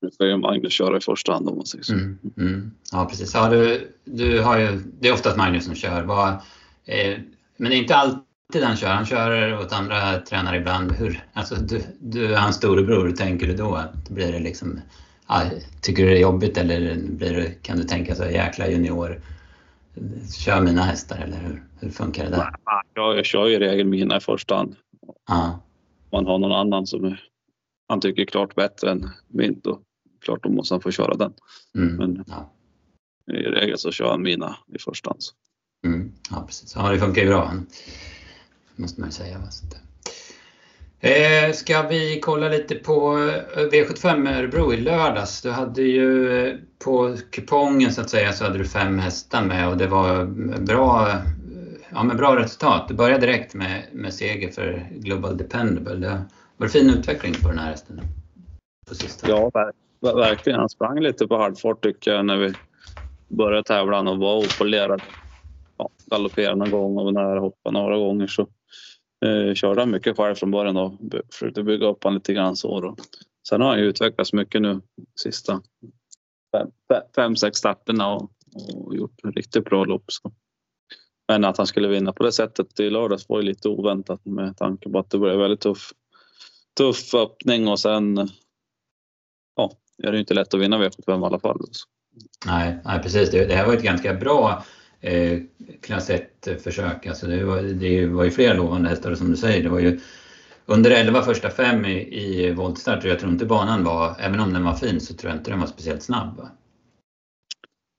brukar 0.00 0.24
ju 0.24 0.36
Magnus 0.36 0.72
köra 0.72 0.96
i 0.96 1.00
första 1.00 1.32
hand 1.32 1.48
om 1.48 1.56
man 1.56 1.66
säger 1.66 1.84
så. 1.84 1.92
Mm, 1.92 2.18
mm. 2.36 2.70
Ja 2.92 3.06
precis. 3.10 3.34
Ja, 3.34 3.48
du, 3.48 3.92
du 4.04 4.40
har 4.40 4.58
ju, 4.58 4.82
det 5.00 5.08
är 5.08 5.12
oftast 5.12 5.36
Magnus 5.36 5.64
som 5.64 5.74
kör. 5.74 6.02
Var, 6.02 6.28
eh, 6.84 7.18
men 7.56 7.70
det 7.70 7.76
är 7.76 7.78
inte 7.78 7.96
alltid 7.96 8.62
han 8.62 8.76
kör. 8.76 8.88
Han 8.88 9.06
kör 9.06 9.58
åt 9.60 9.72
andra 9.72 10.18
tränare 10.18 10.56
ibland. 10.56 10.92
Hur, 10.92 11.24
alltså, 11.32 11.54
du, 11.54 11.82
du 11.98 12.34
är 12.34 12.38
hans 12.38 12.56
storebror, 12.56 13.06
hur 13.06 13.16
tänker 13.16 13.46
du 13.46 13.54
då? 13.54 13.82
Blir 14.08 14.32
det 14.32 14.38
liksom, 14.38 14.80
ja, 15.28 15.42
tycker 15.82 16.02
du 16.02 16.08
det 16.08 16.16
är 16.16 16.22
jobbigt 16.22 16.58
eller 16.58 16.96
blir 17.02 17.32
det, 17.32 17.62
kan 17.62 17.78
du 17.78 17.84
tänka 17.84 18.14
så 18.14 18.24
jäkla 18.24 18.68
junior? 18.68 19.20
Kör 20.38 20.60
mina 20.60 20.82
hästar 20.82 21.18
eller 21.18 21.36
hur, 21.36 21.62
hur 21.80 21.90
funkar 21.90 22.24
det 22.24 22.30
där? 22.30 22.54
Ja, 22.94 23.14
jag 23.14 23.24
kör 23.24 23.46
ju 23.46 23.54
i 23.54 23.58
regel 23.58 23.86
mina 23.86 24.16
i 24.16 24.20
första 24.20 24.56
hand. 24.56 24.76
Ja. 25.28 25.60
Man 26.12 26.26
har 26.26 26.38
någon 26.38 26.52
annan 26.52 26.86
som 26.86 27.16
han 27.88 28.00
tycker 28.00 28.22
är 28.22 28.26
klart 28.26 28.54
bättre 28.54 28.90
än 28.90 29.10
min 29.28 29.60
då 29.64 29.80
klart 30.20 30.42
då 30.42 30.48
måste 30.48 30.74
han 30.74 30.80
få 30.80 30.90
köra 30.90 31.14
den. 31.14 31.32
Mm. 31.74 31.96
Men 31.96 32.24
ja. 32.28 32.52
i 33.32 33.36
regel 33.36 33.78
så 33.78 33.90
kör 33.92 34.10
han 34.10 34.22
mina 34.22 34.56
i 34.74 34.78
första 34.78 35.10
hand. 35.10 35.20
Mm. 35.84 36.12
Ja 36.30 36.44
precis, 36.46 36.74
ja 36.76 36.90
det 36.90 36.98
funkar 36.98 37.22
ju 37.22 37.28
bra. 37.28 37.52
måste 38.76 39.00
man 39.00 39.08
ju 39.08 39.12
säga. 39.12 39.40
Eh, 41.00 41.52
ska 41.52 41.82
vi 41.82 42.20
kolla 42.20 42.48
lite 42.48 42.74
på 42.74 43.18
eh, 43.56 43.60
V75 43.60 44.38
Örebro 44.38 44.72
i 44.72 44.80
lördags. 44.80 45.42
Du 45.42 45.50
hade 45.50 45.82
ju 45.82 46.38
eh, 46.46 46.56
på 46.78 47.16
kupongen 47.30 47.92
så 47.92 48.00
att 48.00 48.10
säga 48.10 48.32
så 48.32 48.44
hade 48.44 48.58
du 48.58 48.64
fem 48.64 48.98
hästar 48.98 49.44
med 49.44 49.68
och 49.68 49.76
det 49.76 49.86
var 49.86 50.24
bra, 50.60 51.12
ja, 51.92 52.02
men 52.02 52.16
bra 52.16 52.36
resultat. 52.36 52.88
Du 52.88 52.94
började 52.94 53.26
direkt 53.26 53.54
med, 53.54 53.82
med 53.92 54.14
seger 54.14 54.50
för 54.50 54.88
Global 54.90 55.36
Dependable. 55.36 55.94
Det 55.94 56.24
var 56.56 56.68
fin 56.68 56.90
utveckling 56.90 57.34
på 57.42 57.48
den 57.48 57.58
här 57.58 57.70
hästen 57.70 58.00
på 58.88 58.94
sistone. 58.94 59.32
Ja, 59.32 59.50
verkligen. 60.00 60.58
Han 60.58 60.68
sprang 60.68 61.00
lite 61.00 61.26
på 61.26 61.36
halvfart 61.36 61.82
tycker 61.82 62.10
jag 62.10 62.26
när 62.26 62.36
vi 62.36 62.54
började 63.28 63.62
tävla 63.62 64.00
och 64.00 64.18
var 64.18 64.36
opolerad. 64.38 65.02
Ja, 65.76 65.88
galopperade 66.06 66.56
någon 66.56 66.70
gång 66.70 66.98
och 66.98 67.14
nära 67.14 67.40
hoppa 67.40 67.70
några 67.70 67.96
gånger 67.96 68.26
så 68.26 68.42
eh, 69.26 69.54
körde 69.54 69.80
han 69.80 69.90
mycket 69.90 70.16
själv 70.16 70.34
från 70.34 70.50
början 70.50 70.76
och 70.76 70.92
försökte 71.32 71.62
bygga 71.62 71.86
upp 71.86 72.04
honom 72.04 72.14
lite 72.14 72.32
grann 72.32 72.56
så. 72.56 72.80
Då. 72.80 72.96
Sen 73.48 73.60
har 73.60 73.68
han 73.68 73.78
ju 73.78 73.84
utvecklats 73.84 74.32
mycket 74.32 74.62
nu 74.62 74.80
sista 75.20 75.62
fem, 76.52 76.70
fem 77.16 77.36
sex 77.36 77.58
starterna 77.58 78.14
och, 78.14 78.30
och 78.74 78.96
gjort 78.96 79.20
en 79.22 79.32
riktigt 79.32 79.64
bra 79.64 79.84
lopp. 79.84 80.04
Så. 80.06 80.32
Men 81.28 81.44
att 81.44 81.58
han 81.58 81.66
skulle 81.66 81.88
vinna 81.88 82.12
på 82.12 82.22
det 82.22 82.32
sättet 82.32 82.80
i 82.80 82.90
lördags 82.90 83.28
var 83.28 83.40
ju 83.40 83.46
lite 83.46 83.68
oväntat 83.68 84.24
med 84.24 84.56
tanke 84.56 84.90
på 84.90 84.98
att 84.98 85.10
det 85.10 85.18
blev 85.18 85.38
väldigt 85.38 85.60
tuff, 85.60 85.92
tuff 86.76 87.14
öppning 87.14 87.68
och 87.68 87.80
sen 87.80 88.28
ja, 89.56 89.72
är 90.02 90.12
det 90.12 90.18
inte 90.18 90.34
lätt 90.34 90.54
att 90.54 90.60
vinna 90.60 90.78
V75 90.78 91.22
i 91.22 91.26
alla 91.26 91.38
fall. 91.38 91.60
Nej, 92.46 92.78
nej 92.84 93.02
precis. 93.02 93.30
Det, 93.30 93.44
det 93.44 93.54
här 93.54 93.66
var 93.66 93.74
ett 93.74 93.82
ganska 93.82 94.14
bra 94.14 94.64
eh, 95.00 95.38
klass 95.82 96.10
1-försök. 96.10 97.06
Alltså 97.06 97.26
det, 97.26 97.44
var, 97.44 97.62
det 97.62 98.06
var 98.06 98.24
ju 98.24 98.30
flera 98.30 98.54
lovande 98.54 98.88
hästar 98.88 99.14
som 99.14 99.30
du 99.30 99.36
säger. 99.36 99.62
Det 99.62 99.68
var 99.68 99.78
ju 99.80 100.00
under 100.66 100.90
11 100.90 101.22
första 101.22 101.50
fem 101.50 101.84
i, 101.84 102.20
i 102.22 102.50
voltstart 102.50 103.04
och 103.04 103.10
jag 103.10 103.18
tror 103.18 103.32
inte 103.32 103.46
banan 103.46 103.84
var, 103.84 104.16
även 104.20 104.40
om 104.40 104.52
den 104.52 104.64
var 104.64 104.74
fin, 104.74 105.00
så 105.00 105.14
tror 105.14 105.30
jag 105.30 105.40
inte 105.40 105.50
den 105.50 105.60
var 105.60 105.66
speciellt 105.66 106.02
snabb. 106.02 106.36
Va? 106.36 106.50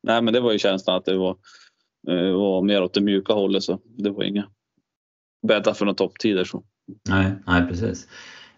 Nej, 0.04 0.22
men 0.22 0.34
det 0.34 0.39
var 0.39 0.52
ju 0.52 0.60
känslan 0.60 0.98
att 0.98 1.06
det 1.06 1.18
var, 1.18 1.38
var 2.33 2.62
mer 2.62 2.83
åt 2.83 2.93
det 2.93 3.01
mjuka 3.01 3.33
hållet 3.33 3.63
så 3.63 3.79
det 3.97 4.09
var 4.09 4.23
inga 4.23 4.49
bäddar 5.47 5.73
för 5.73 5.85
några 5.85 5.95
topptider. 5.95 6.43
Så. 6.43 6.63
Nej, 7.09 7.31
nej, 7.47 7.67
precis. 7.67 8.07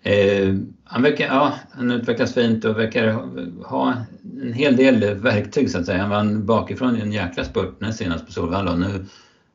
Eh, 0.03 0.55
han, 0.83 1.01
verkar, 1.01 1.25
ja, 1.25 1.53
han 1.71 1.91
utvecklas 1.91 2.33
fint 2.33 2.65
och 2.65 2.79
verkar 2.79 3.11
ha 3.65 3.93
en 4.41 4.53
hel 4.53 4.75
del 4.75 5.15
verktyg 5.15 5.69
så 5.69 5.79
att 5.79 5.85
säga. 5.85 6.01
Han 6.01 6.09
vann 6.09 6.45
bakifrån 6.45 6.97
i 6.97 7.01
en 7.01 7.11
jäkla 7.11 7.43
spurt 7.43 7.79
näst 7.79 7.99
senast 7.99 8.25
på 8.25 8.31
Solvalla 8.31 8.71
och 8.71 8.79
nu 8.79 9.05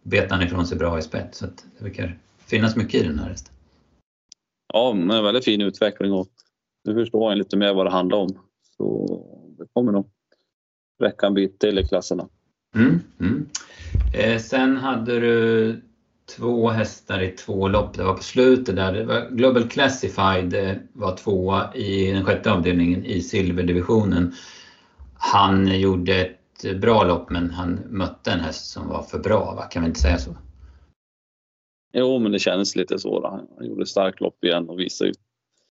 bet 0.03 0.31
han 0.31 0.43
ifrån 0.43 0.67
sig 0.67 0.79
bra 0.79 0.99
i 0.99 1.03
spett. 1.03 1.35
Så 1.35 1.45
att 1.45 1.65
det 1.79 1.85
verkar 1.85 2.19
finnas 2.39 2.77
mycket 2.77 3.03
i 3.05 3.07
den 3.07 3.19
här 3.19 3.29
hästen. 3.29 3.55
Ja, 4.73 4.93
men 4.93 5.25
väldigt 5.25 5.45
fin 5.45 5.61
utveckling 5.61 6.13
och 6.13 6.29
nu 6.85 6.95
förstår 6.95 7.31
jag 7.31 7.39
lite 7.39 7.57
mer 7.57 7.75
vad 7.75 7.87
det 7.87 7.91
handlar 7.91 8.19
om. 8.19 8.29
Så 8.77 9.07
det 9.59 9.67
kommer 9.73 9.93
nog 9.93 10.11
räcka 10.99 11.27
en 11.27 11.35
bit 11.35 11.59
till 11.59 11.79
i 11.79 11.85
klasserna. 11.85 12.29
Mm, 12.77 13.01
mm. 13.21 13.49
Eh, 14.15 14.39
sen 14.39 14.77
hade 14.77 15.21
du 15.21 15.81
två 16.37 16.69
hästar 16.69 17.23
i 17.23 17.31
två 17.31 17.69
lopp. 17.69 17.95
Det 17.95 18.05
var 18.05 18.15
på 18.15 18.23
slutet 18.23 18.77
där. 18.77 18.93
Det 18.93 19.05
var 19.05 19.31
Global 19.31 19.69
Classified 19.69 20.55
eh, 20.55 20.77
var 20.93 21.17
tvåa 21.17 21.75
i 21.75 22.13
den 22.13 22.25
sjätte 22.25 22.53
avdelningen 22.53 23.05
i 23.05 23.21
silverdivisionen. 23.21 24.35
Han 25.15 25.81
gjorde 25.81 26.15
ett 26.15 26.81
bra 26.81 27.05
lopp 27.05 27.31
men 27.31 27.51
han 27.51 27.81
mötte 27.89 28.31
en 28.31 28.41
häst 28.41 28.71
som 28.71 28.89
var 28.89 29.03
för 29.03 29.19
bra, 29.19 29.55
va? 29.55 29.63
kan 29.63 29.83
vi 29.83 29.89
inte 29.89 30.01
säga 30.01 30.19
så? 30.19 30.37
Jo, 31.93 32.19
men 32.19 32.33
det 32.33 32.39
kändes 32.39 32.77
lite 32.77 32.99
så. 32.99 33.21
Då. 33.21 33.29
Han 33.59 33.67
gjorde 33.67 33.87
starkt 33.87 34.21
lopp 34.21 34.45
igen 34.45 34.69
och 34.69 34.81
visade 34.81 35.13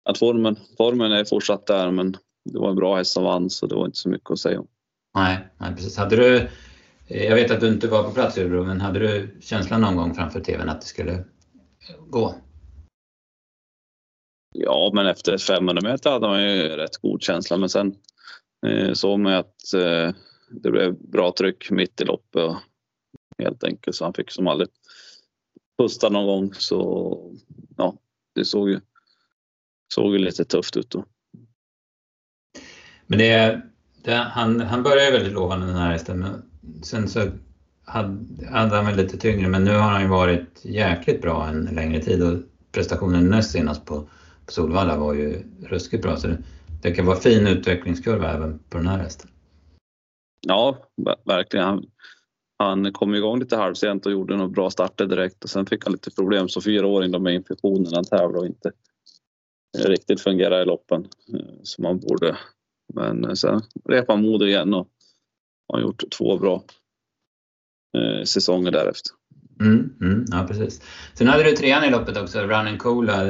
att 0.04 0.18
formen, 0.18 0.56
formen 0.78 1.12
är 1.12 1.26
fortsatt 1.26 1.68
där 1.68 1.92
men 1.92 2.18
det 2.46 2.60
var 2.60 2.70
en 2.70 2.76
bra 2.76 2.98
häst 2.98 3.12
som 3.12 3.24
vann 3.24 3.50
så 3.50 3.68
det 3.68 3.76
var 3.76 3.86
inte 3.86 3.98
så 3.98 4.10
mycket 4.10 4.32
att 4.32 4.40
säga 4.40 4.60
om. 4.60 4.68
Nej, 5.16 5.48
nej 5.58 5.76
precis. 5.76 5.98
Hade 5.98 6.16
du 6.16 6.48
jag 7.14 7.36
vet 7.36 7.52
att 7.52 7.60
du 7.60 7.68
inte 7.68 7.88
var 7.88 8.04
på 8.04 8.12
plats 8.12 8.38
i 8.38 8.42
Örebro, 8.42 8.64
men 8.64 8.82
hade 8.82 9.00
du 9.00 9.38
känslan 9.42 9.82
någon 9.82 9.96
gång 9.96 10.16
framför 10.16 10.40
TVn 10.40 10.70
att 10.70 10.82
det 10.82 10.88
skulle 10.88 11.24
gå? 12.10 12.36
Ja, 14.54 14.92
men 14.94 15.08
efter 15.08 15.38
500 15.38 15.82
meter 15.90 16.12
hade 16.12 16.28
man 16.28 16.44
ju 16.44 16.68
rätt 16.68 16.98
god 16.98 17.22
känsla, 17.22 17.58
men 17.58 17.70
sen 17.70 17.96
eh, 18.68 18.94
såg 18.94 19.20
man 19.20 19.34
att 19.34 19.74
eh, 19.74 20.16
det 20.50 20.72
blev 20.72 20.96
bra 20.96 21.34
tryck 21.38 21.72
mitt 21.72 22.02
i 22.02 22.06
loppet 22.06 22.44
och 22.44 22.58
helt 23.38 23.64
enkelt 23.64 23.96
så 23.96 24.04
han 24.04 24.14
fick 24.14 24.32
som 24.32 24.48
aldrig 24.48 24.70
pusta 25.78 26.10
någon 26.10 26.26
gång 26.26 26.54
så 26.54 27.18
ja, 27.78 27.98
det 28.36 28.46
såg 28.46 28.70
ju, 28.70 28.80
såg 29.94 30.14
ju 30.14 30.20
lite 30.20 30.46
tufft 30.46 30.78
ut 30.78 30.90
då. 30.90 31.06
Men 33.08 33.20
det, 33.20 33.62
det 34.04 34.14
han, 34.14 34.62
han 34.62 34.84
började 34.84 35.12
väldigt 35.12 35.34
lovande 35.34 35.66
den 35.66 35.76
här 35.76 35.92
hästen 35.92 36.51
sen 36.82 37.10
så 37.10 37.28
hade, 37.86 38.48
hade 38.48 38.76
han 38.76 38.86
väl 38.86 38.96
lite 38.96 39.18
tyngre 39.18 39.48
men 39.48 39.64
nu 39.64 39.72
har 39.72 39.90
han 39.90 40.02
ju 40.02 40.08
varit 40.08 40.66
jäkligt 40.66 41.22
bra 41.22 41.48
en 41.48 41.66
längre 41.66 42.02
tid 42.02 42.24
och 42.24 42.40
prestationen 42.72 43.30
näst 43.30 43.52
senast 43.52 43.86
på, 43.86 44.02
på 44.46 44.52
Solvalla 44.52 44.98
var 44.98 45.14
ju 45.14 45.44
ruskigt 45.64 46.04
bra 46.04 46.18
så 46.18 46.28
det, 46.28 46.38
det 46.82 46.92
kan 46.92 47.06
vara 47.06 47.18
fin 47.18 47.48
utvecklingskurva 47.48 48.32
även 48.32 48.60
på 48.70 48.78
den 48.78 48.88
här 48.88 48.98
hästen. 48.98 49.30
Ja, 50.48 50.78
verkligen. 51.26 51.66
Han, 51.66 51.86
han 52.58 52.94
kom 52.94 53.16
igång 53.16 53.40
lite 53.40 53.58
halvsent 53.58 54.06
och 54.06 54.12
gjorde 54.12 54.36
några 54.38 54.50
bra 54.50 54.70
starter 54.70 55.06
direkt 55.06 55.44
och 55.44 55.50
sen 55.50 55.66
fick 55.66 55.84
han 55.84 55.92
lite 55.92 56.12
problem 56.12 56.50
som 56.50 56.62
fyraåring 56.62 57.24
med 57.24 57.34
infektionen. 57.34 57.94
Han 57.94 58.06
tävlade 58.06 58.40
och 58.40 58.46
inte 58.46 58.72
riktigt 59.78 60.22
fungerade 60.22 60.62
i 60.62 60.66
loppen 60.66 61.08
eh, 61.34 61.56
som 61.64 61.86
han 61.86 62.00
borde. 62.00 62.38
Men 62.94 63.26
eh, 63.26 63.34
sen 63.34 63.62
repade 63.86 64.18
han 64.18 64.26
mod 64.26 64.44
igen 64.44 64.74
och 64.74 64.88
har 65.74 65.82
gjort 65.82 66.04
två 66.18 66.38
bra 66.38 66.64
eh, 67.98 68.24
säsonger 68.24 68.72
därefter. 68.72 69.12
Mm, 69.60 69.94
mm, 70.02 70.26
ja, 70.32 70.46
precis. 70.48 70.82
Sen 71.14 71.28
hade 71.28 71.44
du 71.44 71.52
trean 71.52 71.84
i 71.84 71.90
loppet 71.90 72.18
också, 72.18 72.40
Run 72.40 72.68
and 72.68 72.80
Cola, 72.80 73.26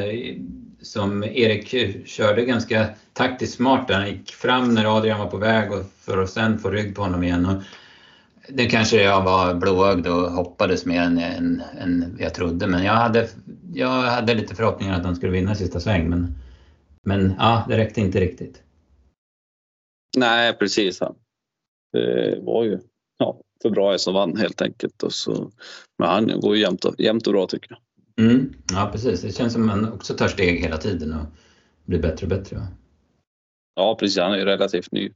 som 0.82 1.23
Erik 1.23 1.67
körde 2.08 2.45
ganska 2.45 2.89
taktiskt 3.13 3.56
smart 3.56 3.88
där. 3.88 3.95
Han 3.95 4.10
gick 4.10 4.32
fram 4.32 4.73
när 4.73 4.97
Adrian 4.97 5.19
var 5.19 5.27
på 5.27 5.38
väg 5.38 5.71
och 5.71 5.86
för 5.99 6.17
att 6.17 6.30
sen 6.30 6.60
få 6.60 6.69
rygg 6.69 6.95
på 6.95 7.01
honom 7.01 7.23
igen. 7.23 7.45
Och 7.45 7.63
det 8.49 8.65
kanske 8.65 9.01
jag 9.04 9.23
var 9.23 9.54
blåögd 9.54 10.08
och 10.08 10.32
hoppades 10.32 10.86
mer 10.86 11.01
än, 11.01 11.17
än, 11.17 11.62
än 11.80 12.17
jag 12.19 12.34
trodde. 12.34 12.67
Men 12.67 12.84
jag 12.84 12.93
hade, 12.93 13.30
jag 13.73 14.01
hade 14.01 14.34
lite 14.34 14.56
förhoppningar 14.56 14.99
att 14.99 15.06
han 15.06 15.15
skulle 15.15 15.32
vinna 15.32 15.56
sista 15.56 15.80
sväng. 15.80 16.10
Men, 16.10 16.36
men 17.04 17.36
ja, 17.39 17.65
det 17.69 17.77
räckte 17.77 18.01
inte 18.01 18.19
riktigt. 18.19 18.62
Nej, 20.17 20.54
precis. 20.54 21.01
Det 21.91 22.39
var 22.41 22.63
ju 22.63 22.80
ja, 23.17 23.41
för 23.62 23.69
bra 23.69 23.97
som 23.97 24.13
vann 24.13 24.38
helt 24.38 24.62
enkelt. 24.62 25.04
Och 25.04 25.13
så, 25.13 25.51
men 25.99 26.10
han 26.10 26.39
går 26.39 26.56
ju 26.56 26.62
jämnt 26.62 26.86
och, 26.86 26.95
jämnt 26.97 27.27
och 27.27 27.34
bra 27.34 27.47
tycker 27.47 27.71
jag. 27.71 27.80
Mm, 28.25 28.54
ja 28.71 28.89
precis, 28.91 29.21
det 29.21 29.32
känns 29.32 29.54
som 29.54 29.69
att 29.69 29.77
man 29.77 29.93
också 29.93 30.13
tar 30.13 30.27
steg 30.27 30.60
hela 30.60 30.77
tiden 30.77 31.13
och 31.13 31.25
blir 31.86 31.99
bättre 31.99 32.25
och 32.25 32.30
bättre. 32.30 32.56
Va? 32.56 32.67
Ja 33.75 33.97
precis, 33.99 34.17
han 34.17 34.34
är 34.34 34.38
ju 34.38 34.45
relativt 34.45 34.91
ny 34.91 35.12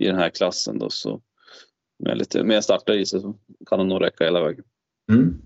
i 0.00 0.06
den 0.06 0.16
här 0.16 0.30
klassen 0.30 0.78
då 0.78 0.90
så 0.90 1.20
med 2.04 2.18
lite 2.18 2.44
mer 2.44 2.60
starter 2.60 2.92
i 2.92 3.06
sig 3.06 3.20
så 3.20 3.34
kan 3.66 3.78
han 3.78 3.88
nog 3.88 4.02
räcka 4.02 4.24
hela 4.24 4.44
vägen. 4.44 4.64
Mm. 5.12 5.42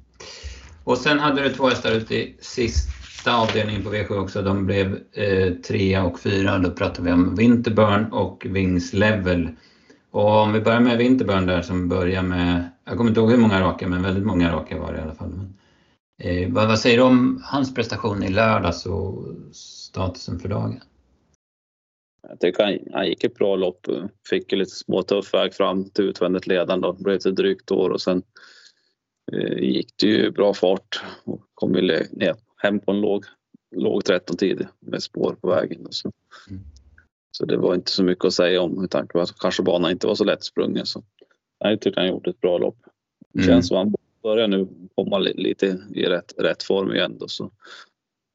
Och 0.85 0.99
sen 0.99 1.19
hade 1.19 1.43
du 1.43 1.49
två 1.49 1.69
hästar 1.69 1.93
ute 1.93 2.15
i 2.15 2.37
sista 2.41 3.37
avdelningen 3.37 3.83
på 3.83 3.91
V7 3.91 4.19
också. 4.19 4.43
De 4.43 4.67
blev 4.67 4.99
eh, 5.13 5.55
trea 5.55 6.05
och 6.05 6.21
fyra. 6.21 6.59
Då 6.59 6.71
pratar 6.71 7.03
vi 7.03 7.13
om 7.13 7.37
Winterburn 7.37 8.13
och 8.13 8.47
Wings 8.49 8.93
Level. 8.93 9.49
Och 10.11 10.29
om 10.29 10.53
vi 10.53 10.61
börjar 10.61 10.81
med 10.81 10.99
Winterburn 10.99 11.47
där 11.47 11.63
som 11.63 11.89
börjar 11.89 12.23
med, 12.23 12.71
jag 12.85 12.97
kommer 12.97 13.11
inte 13.11 13.21
ihåg 13.21 13.31
hur 13.31 13.39
många 13.39 13.61
raka, 13.61 13.89
men 13.89 14.03
väldigt 14.03 14.27
många 14.27 14.53
raka 14.53 14.79
var 14.79 14.93
det 14.93 14.99
i 14.99 15.03
alla 15.03 15.15
fall. 15.15 15.29
Men, 15.29 15.55
eh, 16.23 16.53
vad, 16.53 16.69
vad, 16.69 16.79
säger 16.79 16.97
du 16.97 17.03
om 17.03 17.43
hans 17.45 17.75
prestation 17.75 18.23
i 18.23 18.29
lördags 18.29 18.87
och 18.87 19.25
statusen 19.53 20.39
för 20.39 20.49
dagen? 20.49 20.81
Jag 22.29 22.41
tycker 22.41 22.65
han, 22.65 22.79
han 22.93 23.07
gick 23.07 23.25
ett 23.25 23.35
bra 23.35 23.57
lopp, 23.57 23.87
fick 24.31 24.53
lite 24.53 24.71
småtuff 24.71 25.35
väg 25.35 25.55
fram 25.55 25.91
till 25.91 26.05
utvändigt 26.05 26.47
ledande 26.47 26.89
och 26.89 26.97
blev 26.97 27.17
ett 27.17 27.37
drygt 27.37 27.71
år 27.71 27.91
och 27.91 28.01
sen 28.01 28.23
eh, 29.33 29.59
gick 29.59 29.95
det 29.97 30.07
ju 30.07 30.31
bra 30.31 30.55
fart 30.55 31.03
och 31.25 31.41
kom 31.55 31.73
ner 31.73 32.35
hem 32.57 32.81
på 32.81 32.91
en 32.91 33.01
låg, 33.01 33.25
låg 33.77 34.05
13 34.05 34.37
tid 34.37 34.67
med 34.81 35.03
spår 35.03 35.37
på 35.41 35.49
vägen. 35.49 35.87
Så. 35.91 36.13
Mm. 36.51 36.63
Så 37.31 37.45
det 37.45 37.57
var 37.57 37.75
inte 37.75 37.91
så 37.91 38.05
mycket 38.05 38.25
att 38.25 38.35
säga 38.35 38.63
om 38.63 38.81
med 38.81 38.91
tanke 38.91 39.13
på 39.13 39.21
att 39.21 39.39
kanske 39.39 39.63
banan 39.63 39.91
inte 39.91 40.07
var 40.07 40.15
så 40.15 40.25
lättsprungen. 40.25 40.87
Så 40.87 41.03
jag 41.59 41.81
tycker 41.81 42.01
han 42.01 42.11
gjorde 42.11 42.31
ett 42.31 42.41
bra 42.41 42.59
lopp. 42.59 42.79
Det 43.33 43.43
mm. 43.43 43.49
känns 43.49 43.69
som 43.69 43.77
han 43.77 43.95
börjar 44.23 44.49
nu 44.49 44.69
komma 44.95 45.19
lite 45.19 45.79
i 45.95 46.03
rätt, 46.03 46.35
rätt 46.39 46.63
form 46.63 46.93
igen. 46.93 47.19
Då, 47.19 47.29
så 47.29 47.51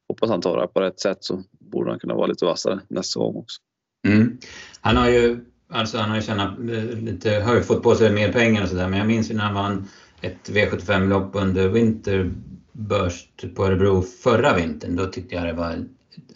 hoppas 0.07 0.29
han 0.29 0.41
tar 0.41 0.61
det 0.61 0.67
på 0.67 0.81
rätt 0.81 0.99
sätt 0.99 1.23
så 1.23 1.43
borde 1.59 1.89
han 1.89 1.99
kunna 1.99 2.15
vara 2.15 2.27
lite 2.27 2.45
vassare 2.45 2.79
nästa 2.87 3.19
gång 3.19 3.35
också. 3.35 3.61
Mm. 4.07 4.37
Han 4.81 4.97
har 4.97 5.09
ju 5.09 5.39
alltså 5.67 5.97
han 5.97 6.09
har 6.09 6.17
ju 6.17 6.23
tjänat 6.23 6.59
eh, 6.59 6.99
lite, 6.99 7.29
har 7.29 7.55
ju 7.55 7.61
fått 7.61 7.83
på 7.83 7.95
sig 7.95 8.11
mer 8.11 8.31
pengar 8.31 8.63
och 8.63 8.69
sådär 8.69 8.87
men 8.87 8.99
jag 8.99 9.07
minns 9.07 9.31
ju 9.31 9.35
när 9.35 9.43
han 9.43 9.53
vann 9.53 9.87
ett 10.21 10.49
V75-lopp 10.49 11.29
under 11.33 11.67
Winterburst 11.67 13.55
på 13.55 13.65
Örebro 13.65 14.01
förra 14.01 14.55
vintern. 14.55 14.95
Då 14.95 15.05
tyckte 15.05 15.35
jag 15.35 15.45
det 15.45 15.53
var 15.53 15.71
ett 15.71 15.87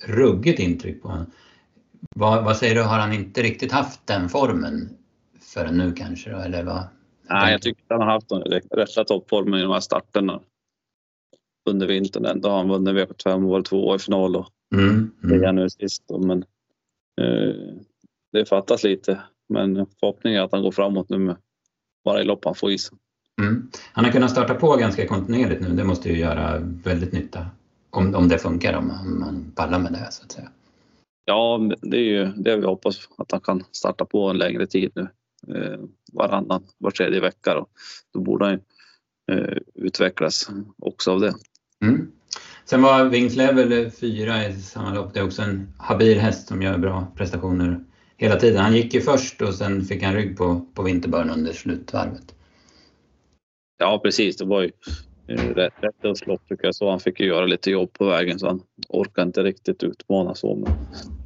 ruggigt 0.09 0.59
intryck 0.59 1.01
på 1.01 1.07
honom. 1.07 1.25
Vad, 2.15 2.43
vad, 2.43 2.57
säger 2.57 2.75
du, 2.75 2.81
har 2.81 2.99
han 2.99 3.13
inte 3.13 3.41
riktigt 3.41 3.71
haft 3.71 4.07
den 4.07 4.29
formen 4.29 4.89
förrän 5.41 5.77
nu 5.77 5.93
kanske? 5.93 6.31
Då, 6.31 6.37
eller 6.37 6.63
vad? 6.63 6.83
Nej, 7.29 7.51
jag 7.51 7.61
tycker 7.61 7.81
att 7.81 7.89
han 7.89 8.07
har 8.07 8.13
haft 8.13 8.29
den 8.29 8.41
rätta 8.71 9.03
toppformen 9.03 9.59
i 9.59 9.63
de 9.63 9.71
här 9.71 9.79
starterna 9.79 10.39
under 11.69 11.87
vintern. 11.87 12.25
Ändå 12.25 12.49
har 12.49 12.57
han 12.57 12.69
vunnit 12.69 12.95
V75 12.95 13.33
och 13.33 13.49
varit 13.49 13.65
två 13.65 13.95
i 13.95 13.99
final 13.99 14.35
och 14.35 14.47
mm, 14.75 15.11
mm. 15.23 15.39
det 15.39 15.45
är 15.45 15.51
nu 15.51 15.69
sist. 15.69 16.03
Men 16.19 16.43
eh, 17.21 17.55
det 18.31 18.45
fattas 18.49 18.83
lite. 18.83 19.21
Men 19.49 19.85
förhoppningen 19.99 20.39
är 20.39 20.43
att 20.43 20.51
han 20.51 20.61
går 20.61 20.71
framåt 20.71 21.09
nu 21.09 21.17
med 21.17 21.35
varje 22.05 22.23
lopp 22.23 22.45
han 22.45 22.55
får 22.55 22.71
i 22.71 22.77
sig. 22.77 22.97
Mm. 23.41 23.69
Han 23.93 24.05
har 24.05 24.11
kunnat 24.11 24.31
starta 24.31 24.53
på 24.53 24.75
ganska 24.75 25.07
kontinuerligt 25.07 25.61
nu. 25.61 25.69
Det 25.69 25.83
måste 25.83 26.09
ju 26.09 26.17
göra 26.17 26.59
väldigt 26.59 27.11
nytta. 27.11 27.47
Om, 27.89 28.15
om 28.15 28.27
det 28.27 28.37
funkar, 28.37 28.73
om 28.73 28.87
man 29.19 29.51
pallar 29.55 29.79
med 29.79 29.91
det 29.91 30.07
så 30.11 30.23
att 30.23 30.31
säga. 30.31 30.49
Ja, 31.29 31.69
det 31.81 31.97
är 31.97 32.01
ju 32.01 32.25
det 32.25 32.55
vi 32.55 32.65
hoppas 32.65 33.09
att 33.17 33.31
han 33.31 33.41
kan 33.41 33.63
starta 33.71 34.05
på 34.05 34.29
en 34.29 34.37
längre 34.37 34.67
tid 34.67 34.91
nu. 34.95 35.07
Eh, 35.55 35.79
varannan, 36.13 36.63
var 36.77 36.91
tredje 36.91 37.19
vecka 37.19 37.53
då. 37.53 37.67
Då 38.13 38.19
borde 38.19 38.45
han 38.45 38.59
eh, 39.31 39.57
utvecklas 39.75 40.49
också 40.77 41.11
av 41.11 41.19
det. 41.19 41.33
Mm. 41.83 42.11
Sen 42.65 42.81
var 42.81 43.05
Wings 43.05 43.35
Level 43.35 43.91
fyra 43.91 44.47
i 44.47 44.61
samma 44.61 44.93
lopp. 44.93 45.13
Det 45.13 45.19
är 45.19 45.25
också 45.25 45.41
en 45.41 45.73
habil 45.77 46.19
häst 46.19 46.47
som 46.47 46.61
gör 46.61 46.77
bra 46.77 47.07
prestationer 47.15 47.83
hela 48.17 48.35
tiden. 48.35 48.61
Han 48.61 48.75
gick 48.75 48.93
ju 48.93 49.01
först 49.01 49.41
och 49.41 49.55
sen 49.55 49.85
fick 49.85 50.03
han 50.03 50.13
rygg 50.13 50.37
på, 50.37 50.65
på 50.73 50.83
Vinterbörn 50.83 51.29
under 51.29 51.53
slutvarvet. 51.53 52.35
Ja 53.77 53.99
precis, 54.03 54.37
det 54.37 54.45
var 54.45 54.61
ju 54.61 54.71
Rättens 55.29 56.21
rätt 56.21 56.27
lopp 56.27 56.41
tycker 56.49 56.65
jag. 56.65 56.75
Så 56.75 56.89
han 56.89 56.99
fick 56.99 57.19
ju 57.19 57.25
göra 57.25 57.45
lite 57.45 57.71
jobb 57.71 57.93
på 57.93 58.05
vägen 58.05 58.39
så 58.39 58.47
han 58.47 58.61
orkade 58.89 59.27
inte 59.27 59.43
riktigt 59.43 59.83
utmana 59.83 60.35
så. 60.35 60.55
Men 60.55 60.69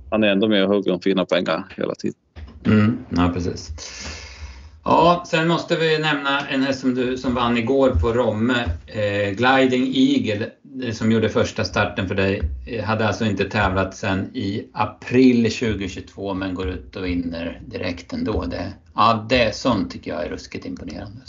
han 0.10 0.24
är 0.24 0.28
ändå 0.28 0.48
med 0.48 0.64
och 0.64 0.76
hugger 0.76 0.94
om 0.94 1.00
fina 1.00 1.26
pengar 1.26 1.66
hela 1.78 1.96
tiden. 1.96 2.20
Mm, 2.66 3.06
ja, 3.10 3.32
precis. 3.34 3.74
Ja, 4.86 5.24
sen 5.28 5.48
måste 5.48 5.76
vi 5.76 6.00
nämna 6.00 6.48
en 6.48 6.64
häst 6.64 6.80
som, 6.80 6.96
du, 6.96 7.18
som 7.18 7.34
vann 7.34 7.58
igår 7.58 7.90
på 7.90 8.14
Romme. 8.14 8.70
Eh, 8.86 9.36
Gliding 9.36 9.94
Eagle 9.96 10.50
eh, 10.84 10.94
som 10.94 11.12
gjorde 11.12 11.30
första 11.30 11.64
starten 11.64 12.08
för 12.08 12.16
dig. 12.16 12.42
Eh, 12.68 12.84
hade 12.84 13.08
alltså 13.08 13.26
inte 13.26 13.50
tävlat 13.50 13.96
sedan 13.96 14.36
i 14.36 14.68
april 14.74 15.44
2022 15.44 16.34
men 16.34 16.56
går 16.56 16.70
ut 16.70 16.96
och 16.96 17.06
vinner 17.06 17.62
direkt 17.66 18.14
ändå. 18.14 18.46
Det, 18.46 18.74
ja, 18.96 19.26
det 19.30 19.56
sånt 19.56 19.92
tycker 19.92 20.12
jag 20.12 20.26
är 20.26 20.30
ruskigt 20.30 20.66
imponerande. 20.66 21.22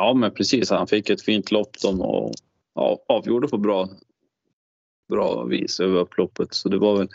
Ja, 0.00 0.14
men 0.14 0.34
precis. 0.34 0.70
Han 0.70 0.86
fick 0.86 1.10
ett 1.10 1.22
fint 1.22 1.50
lopp 1.50 1.76
och 1.84 2.32
ja, 2.74 3.04
avgjorde 3.08 3.48
på 3.48 3.58
bra, 3.58 3.88
bra 5.08 5.44
vis 5.44 5.80
över 5.80 6.00
upploppet. 6.00 6.54
Så 6.54 6.68
det 6.68 6.78
var 6.78 6.98
väl 6.98 7.08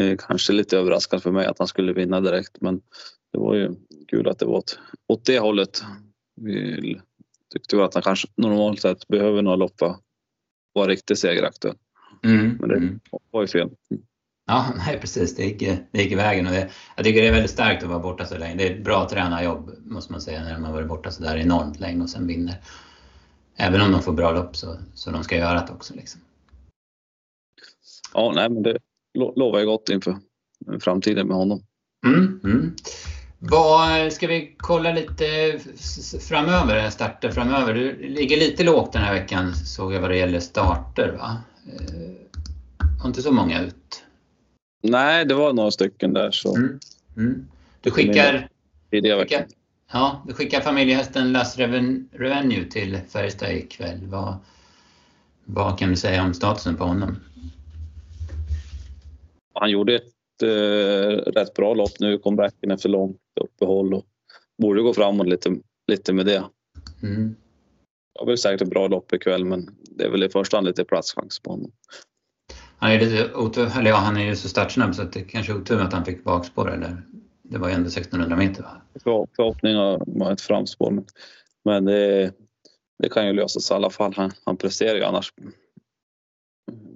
eh, 0.00 0.16
kanske 0.18 0.52
lite 0.52 0.78
överraskande 0.78 1.22
för 1.22 1.30
mig 1.30 1.46
att 1.46 1.58
han 1.58 1.68
skulle 1.68 1.92
vinna 1.92 2.20
direkt. 2.20 2.60
Men 2.60 2.80
det 3.32 3.38
var 3.38 3.54
ju 3.54 3.74
kul 4.08 4.28
att 4.28 4.38
det 4.38 4.46
var 4.46 4.54
åt, 4.54 4.78
åt 5.06 5.24
det 5.24 5.38
hållet. 5.38 5.82
Vi 6.40 7.00
tyckte 7.52 7.84
att 7.84 7.94
han 7.94 8.02
kanske 8.02 8.28
normalt 8.36 8.80
sett 8.80 9.08
behöver 9.08 9.42
några 9.42 9.56
lopp 9.56 9.78
för 9.78 9.86
att 9.86 10.00
vara 10.72 10.88
riktigt 10.88 11.18
segeraktuell. 11.18 11.76
Mm, 12.24 12.56
men 12.60 12.68
det 12.68 12.76
mm. 12.76 13.00
var 13.30 13.42
ju 13.42 13.48
fel. 13.48 13.70
Ja, 14.46 14.66
nej 14.86 15.00
precis. 15.00 15.36
Det 15.36 15.44
gick, 15.44 15.58
det 15.90 16.02
gick 16.02 16.12
i 16.12 16.14
vägen. 16.14 16.46
Och 16.46 16.52
det, 16.52 16.68
jag 16.96 17.04
tycker 17.04 17.22
det 17.22 17.28
är 17.28 17.32
väldigt 17.32 17.50
starkt 17.50 17.82
att 17.82 17.88
vara 17.88 17.98
borta 17.98 18.26
så 18.26 18.38
länge. 18.38 18.54
Det 18.54 18.68
är 18.68 18.74
ett 18.74 18.84
bra 18.84 19.08
tränarjobb 19.08 19.70
måste 19.84 20.12
man 20.12 20.20
säga 20.20 20.42
när 20.42 20.58
man 20.58 20.72
varit 20.72 20.88
borta 20.88 21.10
så 21.10 21.22
där 21.22 21.36
enormt 21.36 21.80
länge 21.80 22.02
och 22.02 22.10
sen 22.10 22.26
vinner. 22.26 22.60
Även 23.56 23.80
om 23.80 23.92
de 23.92 24.02
får 24.02 24.12
bra 24.12 24.32
lopp 24.32 24.56
så, 24.56 24.76
så 24.94 25.10
de 25.10 25.24
ska 25.24 25.36
göra 25.36 25.66
det 25.66 25.72
också. 25.72 25.94
Liksom. 25.94 26.20
Ja, 28.14 28.32
nej, 28.34 28.50
men 28.50 28.62
det 28.62 28.78
lovar 29.14 29.58
ju 29.58 29.66
gott 29.66 29.88
inför 29.88 30.16
framtiden 30.80 31.26
med 31.26 31.36
honom. 31.36 31.62
Mm, 32.06 32.40
mm. 32.44 32.74
Vad, 33.38 34.12
ska 34.12 34.26
vi 34.26 34.54
kolla 34.58 34.92
lite 34.92 35.58
framöver, 36.20 36.90
starter 36.90 37.30
framöver? 37.30 37.74
Du 37.74 38.08
ligger 38.08 38.36
lite 38.36 38.64
lågt 38.64 38.92
den 38.92 39.02
här 39.02 39.14
veckan 39.14 39.54
såg 39.54 39.92
jag 39.92 40.00
vad 40.00 40.10
det 40.10 40.16
gäller 40.16 40.40
starter 40.40 41.12
va? 41.12 41.36
Eh, 41.66 42.12
har 43.00 43.08
inte 43.08 43.22
så 43.22 43.32
många 43.32 43.62
ut? 43.62 44.05
Nej, 44.90 45.24
det 45.24 45.34
var 45.34 45.52
några 45.52 45.70
stycken 45.70 46.12
där 46.12 46.30
så. 46.30 46.56
Mm, 46.56 46.78
mm. 47.16 47.48
Du 47.80 47.90
skickar, 47.90 48.48
skickar, 48.90 49.46
ja, 49.92 50.22
du 50.26 50.34
skickar 50.34 50.60
familjehästen 50.60 51.32
Las 51.32 51.56
Revenue 52.12 52.64
till 52.70 52.98
Färjestad 53.08 53.50
ikväll. 53.50 54.00
Vad, 54.06 54.36
vad 55.44 55.78
kan 55.78 55.88
du 55.88 55.96
säga 55.96 56.22
om 56.22 56.34
statusen 56.34 56.76
på 56.76 56.84
honom? 56.84 57.16
Han 59.54 59.70
gjorde 59.70 59.96
ett 59.96 60.42
eh, 60.42 61.32
rätt 61.32 61.54
bra 61.54 61.74
lopp 61.74 62.00
nu, 62.00 62.18
comebacken 62.18 62.70
efter 62.70 62.88
långt 62.88 63.16
uppehåll 63.40 63.94
och 63.94 64.04
borde 64.62 64.82
gå 64.82 64.94
framåt 64.94 65.28
lite, 65.28 65.56
lite 65.88 66.12
med 66.12 66.26
det. 66.26 66.44
Mm. 67.02 67.36
Det 68.14 68.20
var 68.20 68.26
väl 68.26 68.38
säkert 68.38 68.62
ett 68.62 68.70
bra 68.70 68.88
lopp 68.88 69.12
ikväll 69.12 69.44
men 69.44 69.68
det 69.90 70.04
är 70.04 70.10
väl 70.10 70.22
i 70.22 70.28
första 70.28 70.56
hand 70.56 70.66
lite 70.66 70.84
platschans 70.84 71.40
på 71.40 71.50
honom. 71.50 71.72
Han 72.78 72.90
är 72.90 73.00
lite 73.00 73.34
otur, 73.34 73.78
eller 73.78 73.90
ja, 73.90 73.96
han 73.96 74.16
är 74.16 74.24
ju 74.24 74.36
så 74.36 74.48
startsnabb 74.48 74.94
så 74.94 75.02
det 75.02 75.22
kanske 75.22 75.52
är 75.52 75.56
otur 75.56 75.80
att 75.80 75.92
han 75.92 76.04
fick 76.04 76.24
bakspår 76.24 76.72
eller 76.72 77.02
det 77.42 77.58
var 77.58 77.68
ju 77.68 77.74
ändå 77.74 77.88
1600 77.88 78.36
meter 78.36 78.62
va? 78.62 78.82
Förhoppningar 79.36 80.22
om 80.22 80.32
ett 80.32 80.40
framspår 80.40 80.90
men, 80.90 81.04
men 81.64 81.84
det, 81.84 82.32
det 82.98 83.08
kan 83.08 83.26
ju 83.26 83.32
lösas 83.32 83.70
i 83.70 83.74
alla 83.74 83.90
fall. 83.90 84.14
Han, 84.16 84.30
han 84.44 84.56
presterar 84.56 84.96
ju 84.96 85.04
annars 85.04 85.32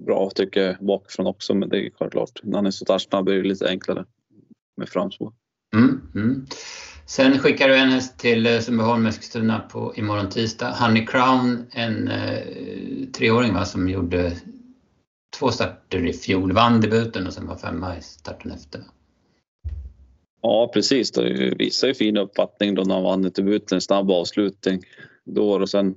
bra 0.07 0.31
tycker 0.35 0.61
jag 0.61 0.77
bakifrån 0.81 1.27
också 1.27 1.55
men 1.55 1.69
det 1.69 1.87
är 1.87 1.91
klart 1.91 2.41
när 2.43 2.57
han 2.59 2.67
är 2.67 2.71
så 2.71 2.85
startsnabb 2.85 3.29
är 3.29 3.33
det 3.33 3.49
lite 3.49 3.69
enklare 3.69 4.05
med 4.77 4.89
framspår. 4.89 5.33
Mm, 5.75 6.01
mm. 6.15 6.47
Sen 7.07 7.39
skickar 7.39 7.69
du 7.69 7.77
en 7.77 7.91
häst 7.91 8.19
till 8.19 8.47
eh, 8.47 8.61
Sundbyholm, 8.61 9.07
Eskilstuna 9.07 9.59
på 9.59 9.95
imorgon 9.97 10.29
tisdag. 10.29 10.71
Honey 10.71 11.07
Crown, 11.07 11.67
en 11.71 12.09
eh, 12.09 12.39
treåring 13.13 13.55
va, 13.55 13.65
som 13.65 13.89
gjorde 13.89 14.33
två 15.39 15.51
starter 15.51 16.07
i 16.07 16.13
fjol, 16.13 16.53
vann 16.53 16.81
debuten 16.81 17.27
och 17.27 17.33
sen 17.33 17.47
var 17.47 17.57
femma 17.57 17.99
i 17.99 18.03
starten 18.03 18.51
efter. 18.51 18.85
Ja 20.43 20.71
precis, 20.75 21.11
det 21.11 21.55
visar 21.59 21.89
ju 21.89 21.95
fin 21.95 22.17
uppfattning 22.17 22.75
då 22.75 22.83
när 22.83 22.95
han 22.95 23.05
vann 23.05 23.23
debuten, 23.23 23.77
en 23.77 23.81
snabb 23.81 24.11
avslutning 24.11 24.83
då 25.25 25.53
och 25.53 25.71
sen 25.71 25.95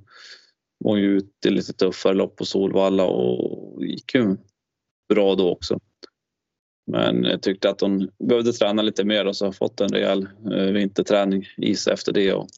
var 0.78 0.90
hon 0.90 1.00
ju 1.00 1.16
ute 1.16 1.48
i 1.48 1.50
lite 1.50 1.72
tuffare 1.72 2.14
lopp 2.14 2.36
på 2.36 2.44
Solvalla 2.44 3.04
och 3.04 3.84
gick 3.84 4.14
ju 4.14 4.36
bra 5.08 5.34
då 5.34 5.52
också. 5.52 5.78
Men 6.86 7.24
jag 7.24 7.42
tyckte 7.42 7.70
att 7.70 7.80
hon 7.80 8.10
behövde 8.18 8.52
träna 8.52 8.82
lite 8.82 9.04
mer 9.04 9.26
och 9.26 9.36
så 9.36 9.44
har 9.44 9.52
fått 9.52 9.80
en 9.80 9.88
rejäl 9.88 10.28
eh, 10.52 10.64
vinterträning 10.64 11.44
i 11.56 11.74
sig 11.76 11.92
efter 11.92 12.12
det 12.12 12.32
och 12.32 12.48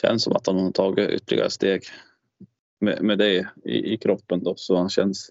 känns 0.00 0.22
som 0.22 0.36
att 0.36 0.46
hon 0.46 0.58
har 0.58 0.72
tagit 0.72 1.10
ytterligare 1.10 1.50
steg 1.50 1.82
med, 2.80 3.02
med 3.02 3.18
det 3.18 3.48
i, 3.64 3.94
i, 3.94 3.96
kroppen 3.96 4.42
då 4.42 4.54
så 4.56 4.76
han 4.76 4.88
känns, 4.88 5.30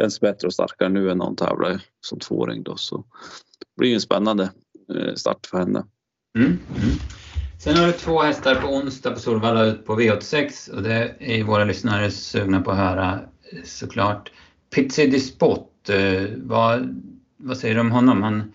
känns 0.00 0.20
bättre 0.20 0.46
och 0.46 0.54
starkare 0.54 0.88
nu 0.88 1.10
än 1.10 1.18
när 1.18 1.24
hon 1.24 1.36
tävlade 1.36 1.80
som 2.00 2.18
tvååring 2.18 2.62
då 2.62 2.76
så 2.76 2.96
det 3.58 3.66
blir 3.76 3.94
en 3.94 4.00
spännande 4.00 4.50
eh, 4.94 5.14
start 5.14 5.46
för 5.46 5.58
henne. 5.58 5.84
Mm, 6.38 6.46
mm. 6.48 6.98
Sen 7.58 7.76
har 7.76 7.86
du 7.86 7.92
två 7.92 8.22
hästar 8.22 8.54
på 8.54 8.68
onsdag 8.68 9.10
på 9.10 9.20
Solvalla 9.20 9.64
ut 9.64 9.86
på 9.86 10.00
V86 10.00 10.70
och 10.70 10.82
det 10.82 11.14
är 11.18 11.44
våra 11.44 11.64
lyssnare 11.64 12.10
sugna 12.10 12.60
på 12.60 12.70
att 12.70 12.76
höra 12.76 13.12
eh, 13.52 13.62
såklart. 13.64 14.32
Pizzi 14.74 15.06
Dispot, 15.06 15.88
eh, 15.88 16.22
vad 16.36 17.02
vad 17.42 17.58
säger 17.58 17.74
du 17.74 17.80
om 17.80 17.90
honom? 17.90 18.22
Han, 18.22 18.52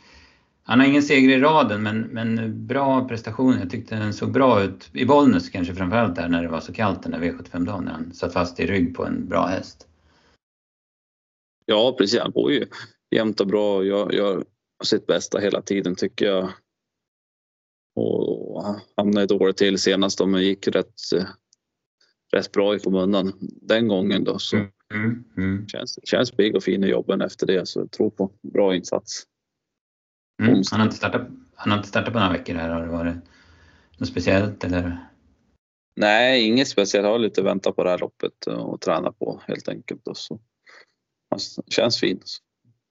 han 0.63 0.79
har 0.79 0.87
ingen 0.87 1.03
seger 1.03 1.37
i 1.37 1.41
raden 1.41 1.83
men, 1.83 2.01
men 2.01 2.53
bra 2.67 3.07
prestation. 3.07 3.57
Jag 3.59 3.69
tyckte 3.69 3.95
den 3.95 4.13
såg 4.13 4.31
bra 4.31 4.63
ut 4.63 4.89
i 4.93 5.05
Bollnäs 5.05 5.49
kanske 5.49 5.75
framförallt 5.75 6.15
där 6.15 6.27
när 6.27 6.43
det 6.43 6.49
var 6.49 6.59
så 6.59 6.73
kallt 6.73 7.03
den 7.03 7.11
där 7.11 7.19
V75-dagen 7.19 7.83
när 7.83 7.91
han 7.91 8.13
satt 8.13 8.33
fast 8.33 8.59
i 8.59 8.65
rygg 8.65 8.95
på 8.95 9.05
en 9.05 9.27
bra 9.27 9.45
häst. 9.45 9.87
Ja 11.69 11.95
precis, 11.97 12.19
han 12.19 12.31
går 12.31 12.51
ju 12.51 12.65
jämnt 13.15 13.39
och 13.39 13.47
bra 13.47 13.77
och 13.77 13.85
gör, 13.85 14.11
gör 14.11 14.43
sitt 14.83 15.07
bästa 15.07 15.39
hela 15.39 15.61
tiden 15.61 15.95
tycker 15.95 16.25
jag. 16.25 16.49
Och 17.95 18.63
hamnade 18.97 19.25
dåligt 19.25 19.57
till 19.57 19.79
senast 19.79 20.25
men 20.27 20.41
gick 20.41 20.67
rätt, 20.67 20.93
rätt 22.33 22.51
bra 22.51 22.75
i 22.75 22.79
skymundan 22.79 23.33
den 23.61 23.87
gången 23.87 24.23
då. 24.23 24.39
Så 24.39 24.55
mm. 24.55 24.67
Mm, 24.93 25.23
mm. 25.37 25.67
Känns, 25.67 25.99
känns 26.03 26.31
pigg 26.31 26.55
och 26.55 26.63
fin 26.63 26.83
i 26.83 26.87
jobben 26.87 27.21
efter 27.21 27.47
det 27.47 27.67
så 27.67 27.79
jag 27.79 27.91
tror 27.91 28.09
på 28.09 28.31
bra 28.53 28.75
insats. 28.75 29.23
Mm. 30.41 30.61
Han, 30.71 30.79
har 30.79 30.85
inte 30.85 30.97
startat, 30.97 31.27
han 31.55 31.71
har 31.71 31.77
inte 31.77 31.89
startat 31.89 32.13
på 32.13 32.19
några 32.19 32.31
veckor 32.33 32.53
här. 32.53 32.69
Har 32.69 32.81
det 32.81 32.91
varit 32.91 33.15
något 33.97 34.09
speciellt 34.09 34.63
eller? 34.63 35.07
Nej, 35.95 36.47
inget 36.47 36.67
speciellt. 36.67 37.05
Jag 37.05 37.11
har 37.11 37.19
lite 37.19 37.41
väntat 37.41 37.75
på 37.75 37.83
det 37.83 37.89
här 37.89 37.97
loppet 37.97 38.47
och 38.47 38.81
träna 38.81 39.11
på 39.11 39.41
helt 39.47 39.67
enkelt. 39.67 40.07
Och 40.07 40.17
så. 40.17 40.39
Han 41.57 41.63
känns 41.69 41.99
fin. 41.99 42.21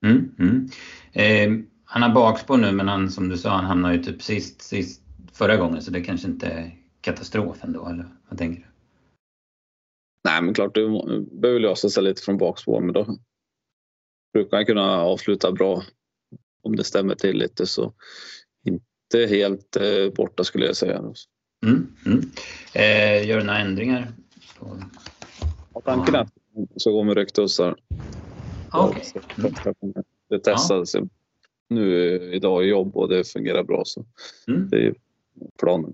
Mm, 0.05 0.35
mm. 0.39 0.69
Eh, 1.13 1.65
han 1.85 2.01
har 2.01 2.09
bakspår 2.09 2.57
nu 2.57 2.71
men 2.71 2.87
han, 2.87 3.09
som 3.09 3.29
du 3.29 3.37
sa, 3.37 3.49
han 3.49 3.65
hamnade 3.65 3.95
ju 3.95 4.03
typ 4.03 4.21
sist, 4.21 4.61
sist 4.61 5.01
förra 5.33 5.57
gången 5.57 5.81
så 5.81 5.91
det 5.91 6.01
kanske 6.01 6.27
inte 6.27 6.47
är 6.47 6.75
katastrof 7.01 7.63
ändå 7.63 7.87
eller 7.87 8.05
vad 8.29 8.39
tänker 8.39 8.61
du? 8.61 8.67
Nej, 10.23 10.41
men 10.41 10.53
klart 10.53 10.75
det 10.75 10.87
behöver 11.31 11.59
lösa 11.59 11.89
sig 11.89 12.03
lite 12.03 12.21
från 12.21 12.37
bakspår, 12.37 12.81
men 12.81 12.93
då 12.93 13.17
brukar 14.33 14.57
han 14.57 14.65
kunna 14.65 15.01
avsluta 15.01 15.51
bra 15.51 15.83
om 16.63 16.75
det 16.75 16.83
stämmer 16.83 17.15
till 17.15 17.37
lite 17.37 17.65
så 17.65 17.93
inte 18.63 19.35
helt 19.35 19.75
eh, 19.75 20.13
borta 20.15 20.43
skulle 20.43 20.65
jag 20.65 20.75
säga. 20.75 21.03
Mm, 21.65 21.95
mm. 22.05 22.31
Eh, 22.73 23.27
gör 23.27 23.37
du 23.37 23.43
några 23.43 23.59
ändringar? 23.59 24.11
På... 24.59 24.83
Ja, 25.73 25.81
tanken 25.85 26.15
är 26.15 26.19
att 26.19 26.33
så 26.75 26.91
går 26.91 27.03
med 27.03 27.17
ryktussar. 27.17 27.75
Okay. 28.73 29.03
Det 30.29 30.39
testades 30.39 30.93
ja. 30.93 31.01
nu 31.69 31.89
idag 32.33 32.63
i 32.63 32.67
jobb 32.67 32.97
och 32.97 33.09
det 33.09 33.23
fungerar 33.23 33.63
bra 33.63 33.83
så 33.85 34.05
mm. 34.47 34.69
det 34.69 34.87
är 34.87 34.95
planen. 35.59 35.93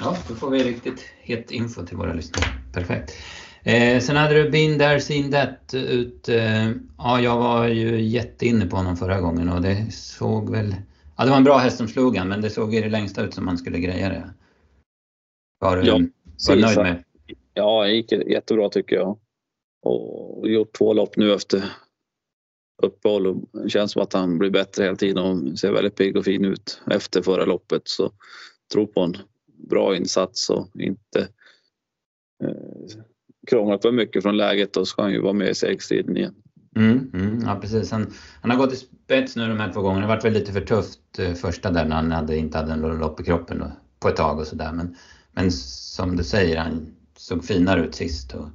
Ja, 0.00 0.16
då 0.28 0.34
får 0.34 0.50
vi 0.50 0.64
riktigt 0.64 1.00
het 1.22 1.50
info 1.50 1.86
till 1.86 1.96
våra 1.96 2.12
lyssnare. 2.12 2.44
Perfekt. 2.72 3.12
Eh, 3.62 4.00
sen 4.00 4.16
hade 4.16 4.42
du 4.42 4.50
Been 4.50 4.78
There 4.78 5.00
Seen 5.00 5.30
That 5.30 5.74
ut. 5.74 6.28
Eh, 6.28 6.70
ja, 6.98 7.20
jag 7.20 7.38
var 7.38 7.68
ju 7.68 8.00
jätteinne 8.00 8.66
på 8.66 8.76
honom 8.76 8.96
förra 8.96 9.20
gången 9.20 9.48
och 9.48 9.62
det 9.62 9.92
såg 9.92 10.50
väl... 10.50 10.74
Ja, 11.16 11.24
det 11.24 11.30
var 11.30 11.36
en 11.36 11.44
bra 11.44 11.58
häst 11.58 11.76
som 11.76 11.88
slog 11.88 12.16
han, 12.16 12.28
men 12.28 12.40
det 12.40 12.50
såg 12.50 12.74
i 12.74 12.80
det 12.80 12.88
längsta 12.88 13.22
ut 13.22 13.34
som 13.34 13.44
man 13.44 13.58
skulle 13.58 13.78
greja 13.78 14.08
det. 14.08 14.30
Var 15.58 15.76
du, 15.76 15.86
ja, 15.86 16.00
var 16.48 16.56
nöjd 16.56 16.78
med? 16.78 17.04
Ja, 17.54 17.84
det 17.84 17.92
gick 17.92 18.12
jättebra 18.12 18.68
tycker 18.68 18.96
jag. 18.96 19.18
Och 19.82 20.48
gjort 20.48 20.78
två 20.78 20.92
lopp 20.92 21.16
nu 21.16 21.34
efter 21.34 21.64
uppehåll 22.82 23.26
och 23.26 23.36
det 23.52 23.70
känns 23.70 23.92
som 23.92 24.02
att 24.02 24.12
han 24.12 24.38
blir 24.38 24.50
bättre 24.50 24.84
hela 24.84 24.96
tiden 24.96 25.18
och 25.18 25.58
ser 25.58 25.72
väldigt 25.72 25.96
pigg 25.96 26.16
och 26.16 26.24
fin 26.24 26.44
ut 26.44 26.80
efter 26.90 27.22
förra 27.22 27.44
loppet. 27.44 27.82
Så 27.84 28.12
tror 28.72 28.86
på 28.86 29.00
en 29.00 29.16
bra 29.68 29.96
insats 29.96 30.50
och 30.50 30.68
inte 30.74 31.20
eh, 32.44 32.98
krånglat 33.46 33.82
för 33.82 33.92
mycket 33.92 34.22
från 34.22 34.36
läget 34.36 34.72
då 34.72 34.84
ska 34.84 35.02
han 35.02 35.12
ju 35.12 35.20
vara 35.20 35.32
med 35.32 35.48
i 35.48 35.54
segerstriden 35.54 36.16
igen. 36.16 36.34
Mm, 36.76 37.10
mm, 37.14 37.42
ja 37.46 37.58
precis. 37.60 37.90
Han, 37.90 38.12
han, 38.40 38.50
har 38.50 38.58
gått 38.58 38.72
i 38.72 38.76
spets 38.76 39.36
nu 39.36 39.48
de 39.48 39.60
här 39.60 39.72
två 39.72 39.82
gångerna. 39.82 40.00
Det 40.00 40.06
varit 40.06 40.24
väl 40.24 40.32
lite 40.32 40.52
för 40.52 40.60
tufft 40.60 41.18
eh, 41.18 41.32
första 41.32 41.70
där 41.70 41.84
när 41.84 41.96
han 41.96 42.12
hade, 42.12 42.36
inte 42.36 42.58
hade 42.58 42.72
en 42.72 42.80
lopp 42.80 43.20
i 43.20 43.24
kroppen 43.24 43.58
då, 43.58 43.72
på 44.00 44.08
ett 44.08 44.16
tag 44.16 44.38
och 44.38 44.46
sådär. 44.46 44.72
Men, 44.72 44.96
men 45.32 45.52
som 45.52 46.16
du 46.16 46.24
säger, 46.24 46.56
han 46.56 46.86
såg 47.16 47.44
finare 47.44 47.84
ut 47.84 47.94
sist 47.94 48.34
och, 48.34 48.48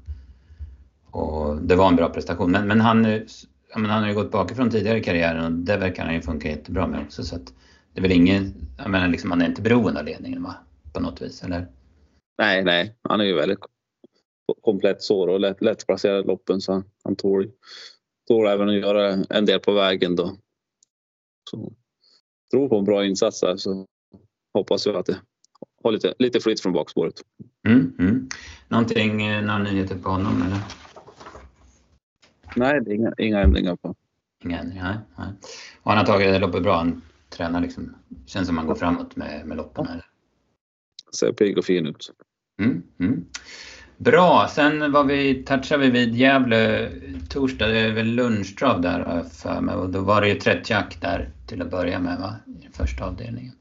och 1.22 1.62
det 1.62 1.76
var 1.76 1.88
en 1.88 1.96
bra 1.96 2.10
prestation. 2.10 2.52
Men, 2.52 2.68
men 2.68 2.82
han, 2.82 3.06
eh, 3.06 3.22
ja, 3.70 3.80
men 3.80 3.90
han 3.90 4.02
har 4.02 4.10
ju 4.10 4.16
gått 4.16 4.32
bakifrån 4.32 4.70
tidigare 4.70 4.98
i 4.98 5.04
karriären 5.04 5.46
och 5.46 5.52
det 5.52 5.78
verkar 5.78 6.06
han 6.06 6.14
ju 6.14 6.22
funka 6.22 6.50
jättebra 6.50 6.88
med 6.88 7.02
också. 7.06 7.24
Så 7.24 7.36
att 7.36 7.54
det 7.94 8.00
är 8.00 8.02
väl 8.02 8.12
ingen, 8.12 8.54
jag 8.78 8.90
menar 8.90 9.08
liksom, 9.08 9.32
han 9.32 9.42
är 9.42 9.46
inte 9.46 9.62
beroende 9.62 10.00
av 10.00 10.06
ledningen 10.06 10.44
va? 10.44 10.56
På 10.94 11.00
något 11.00 11.22
vis, 11.22 11.44
eller? 11.44 11.68
Nej, 12.38 12.64
nej, 12.64 12.96
han 13.02 13.22
är 13.22 13.26
ju 13.26 13.36
väldigt 13.36 13.60
komplett 14.62 15.02
sår 15.02 15.28
och 15.28 15.40
lätt, 15.40 15.62
lättplacerad 15.62 16.28
loppen 16.28 16.62
så 16.62 16.84
han 17.04 17.16
tål, 17.16 17.52
tål 18.28 18.48
även 18.48 18.70
att 18.70 18.76
göra 18.76 19.24
en 19.30 19.46
del 19.46 19.60
på 19.60 19.72
vägen 19.72 20.16
då. 20.16 20.38
Så 21.50 21.74
tror 22.52 22.70
på 22.70 22.78
en 22.78 22.86
bra 22.86 23.06
insats 23.06 23.42
där 23.42 23.58
så 23.58 23.86
hoppas 24.54 24.86
jag 24.86 24.96
att 24.96 25.06
det 25.06 25.18
har 25.84 25.92
lite, 25.92 26.14
lite 26.20 26.40
flytt 26.40 26.62
från 26.62 26.74
bakspåret. 26.74 27.22
Mm, 27.68 27.96
mm. 28.00 28.30
Någonting, 28.68 29.22
eh, 29.22 29.42
några 29.42 29.60
nyheter 29.60 29.98
på 29.98 30.10
honom 30.10 30.42
eller? 30.42 30.60
Nej, 32.58 32.82
det 32.82 32.92
är 32.92 32.96
inga, 32.96 33.14
inga 33.18 33.40
ändringar 33.40 33.76
på. 33.76 33.96
Inga 34.44 34.60
ändringar, 34.60 35.00
nej. 35.18 35.28
Och 35.84 35.92
han 35.92 35.98
har 35.98 36.06
tagit 36.06 36.28
det 36.28 36.40
loppet 36.40 36.64
bra. 36.64 36.78
Han 36.78 37.02
tränar 37.30 37.62
liksom, 37.62 37.96
känns 38.26 38.48
som 38.48 38.58
han 38.58 38.68
går 38.68 38.76
framåt 38.76 39.16
med, 39.16 39.46
med 39.46 39.58
loppen. 39.58 39.88
Eller? 39.88 40.06
Ser 41.20 41.32
pigg 41.32 41.58
och 41.58 41.66
fin 41.66 41.86
ut. 41.86 42.12
Mm, 42.60 42.84
mm. 43.00 43.26
Bra, 43.98 44.48
sen 44.50 44.92
var 44.92 45.04
vi, 45.04 45.44
touchade 45.44 45.84
vi 45.84 45.90
vid 45.90 46.16
Gävle 46.16 46.92
torsdag, 47.30 47.68
det 47.68 47.80
är 47.80 47.92
väl 47.92 48.08
lunchtrav 48.08 48.82
där 48.82 49.24
för 49.24 49.62
mig 49.62 49.76
och 49.76 49.90
då 49.90 50.02
var 50.02 50.22
det 50.22 50.30
ju 50.30 50.36
trättjack 50.36 50.98
där 51.02 51.30
till 51.48 51.62
att 51.62 51.72
börja 51.72 52.00
med 52.00 52.20
va? 52.20 52.36
I 52.62 52.68
första 52.74 53.06
avdelningen. 53.06 53.54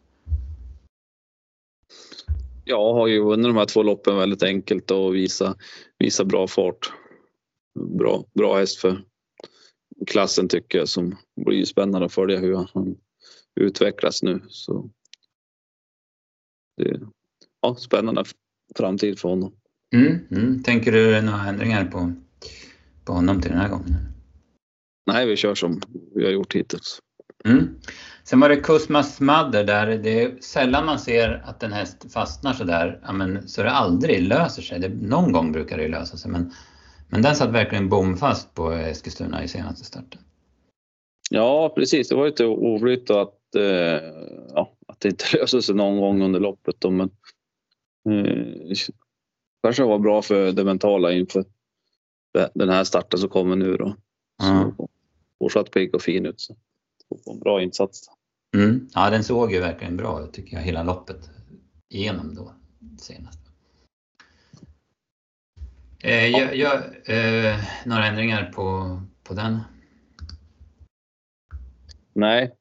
Jag 2.65 2.93
har 2.95 3.07
ju 3.07 3.25
vunnit 3.25 3.47
de 3.47 3.57
här 3.57 3.65
två 3.65 3.83
loppen 3.83 4.17
väldigt 4.17 4.43
enkelt 4.43 4.91
och 4.91 5.15
visa, 5.15 5.55
visa 5.99 6.25
bra 6.25 6.47
fart. 6.47 6.93
Bra, 7.77 8.25
bra 8.35 8.59
häst 8.59 8.81
för 8.81 9.05
klassen 10.07 10.49
tycker 10.49 10.79
jag 10.79 10.89
som 10.89 11.17
blir 11.47 11.65
spännande 11.65 12.07
att 12.07 12.13
följa 12.13 12.39
hur 12.39 12.55
han 12.75 12.97
utvecklas 13.61 14.23
nu. 14.23 14.43
Så 14.49 14.91
det 16.77 16.89
är 16.89 17.01
ja, 17.63 17.75
spännande 17.75 18.25
framtid 18.77 19.19
för 19.19 19.29
honom. 19.29 19.53
Mm, 19.95 20.19
mm. 20.31 20.63
Tänker 20.63 20.93
du 20.93 21.23
några 21.23 21.45
ändringar 21.45 21.85
på, 21.85 22.13
på 23.05 23.13
honom 23.13 23.41
till 23.41 23.51
den 23.51 23.61
här 23.61 23.69
gången? 23.69 23.97
Nej, 25.07 25.27
vi 25.27 25.37
kör 25.37 25.55
som 25.55 25.81
vi 26.15 26.25
har 26.25 26.33
gjort 26.33 26.55
hittills. 26.55 27.01
Mm. 27.45 27.79
Sen 28.25 28.41
var 28.41 28.49
det 28.49 28.57
Kusmas 28.57 29.21
Madder 29.21 29.65
där. 29.65 29.87
Det 29.87 30.23
är 30.23 30.41
sällan 30.41 30.87
man 30.87 30.99
ser 30.99 31.43
att 31.45 31.63
en 31.63 31.73
häst 31.73 32.13
fastnar 32.13 32.53
sådär. 32.53 33.01
Ja, 33.03 33.13
men, 33.13 33.49
så 33.49 33.63
det 33.63 33.71
aldrig 33.71 34.23
löser 34.23 34.63
sig. 34.63 34.79
Det, 34.79 34.89
någon 34.89 35.33
gång 35.33 35.53
brukar 35.53 35.79
det 35.79 35.89
lösa 35.89 36.17
sig. 36.17 36.31
Men, 36.31 36.53
men 37.09 37.23
den 37.23 37.37
satt 37.37 37.51
verkligen 37.51 37.89
bomfast 37.89 38.55
på 38.55 38.73
Eskilstuna 38.73 39.45
i 39.45 39.49
senaste 39.49 39.85
starten. 39.85 40.21
Ja, 41.31 41.73
precis. 41.77 42.09
Det 42.09 42.15
var 42.15 42.27
lite 42.27 42.45
oroligt 42.45 43.11
att, 43.11 43.55
eh, 43.55 43.63
ja, 44.55 44.73
att 44.87 45.01
det 45.01 45.09
inte 45.09 45.25
löste 45.37 45.63
sig 45.63 45.75
någon 45.75 46.01
gång 46.01 46.23
under 46.23 46.41
loppet. 46.41 46.75
Då, 46.79 46.91
men 46.91 47.11
eh, 48.09 48.77
kanske 49.63 49.83
var 49.83 49.99
bra 49.99 50.23
för 50.23 50.53
det 50.53 50.65
mentala 50.65 51.13
inför 51.13 51.45
den 52.55 52.69
här 52.69 52.85
starten 52.85 53.21
som 53.21 53.29
kommer 53.29 53.57
nu. 53.57 53.77
Då. 53.77 53.97
Mm. 54.43 54.73
fortsatt 55.39 55.71
pigg 55.71 55.95
och 55.95 56.03
fin 56.03 56.27
ut. 56.27 56.41
Så. 56.41 56.57
En 57.27 57.39
bra 57.39 57.63
insats. 57.63 58.07
Mm. 58.55 58.89
Ja, 58.95 59.11
den 59.11 59.25
såg 59.25 59.53
ju 59.53 59.61
verkligen 59.61 59.97
bra 59.97 60.25
ut 60.25 60.33
tycker 60.33 60.57
jag, 60.57 60.63
hela 60.63 60.83
loppet 60.83 61.31
igenom 61.89 62.35
då 62.35 62.55
senast. 62.99 63.46
Eh, 66.07 66.27
jag, 66.27 66.57
jag, 66.57 66.75
eh, 67.05 67.57
några 67.87 68.07
ändringar 68.07 68.53
på, 68.55 68.99
på 69.23 69.35
den? 69.35 69.61
Nej. 72.13 72.53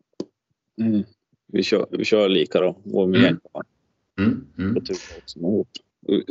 Mm. 0.82 1.04
Vi, 1.48 1.64
kör, 1.64 1.88
vi 1.92 2.06
kör 2.06 2.30
lika 2.30 2.60
då. 2.60 2.78
Vår 2.84 3.04
mm. 3.04 3.40
Mm. 4.20 4.48
Mm. 4.58 4.76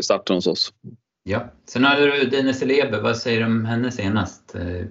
Starten 0.02 0.36
hos 0.36 0.46
oss. 0.46 0.74
Ja. 1.22 1.52
Sen 1.64 1.84
hade 1.84 2.06
du 2.06 2.26
Dine 2.26 2.54
Celeber. 2.54 3.00
Vad 3.00 3.16
säger 3.16 3.40
du 3.40 3.46
om 3.46 3.64
henne 3.64 3.90
senast? 3.90 4.54
Eh, 4.54 4.86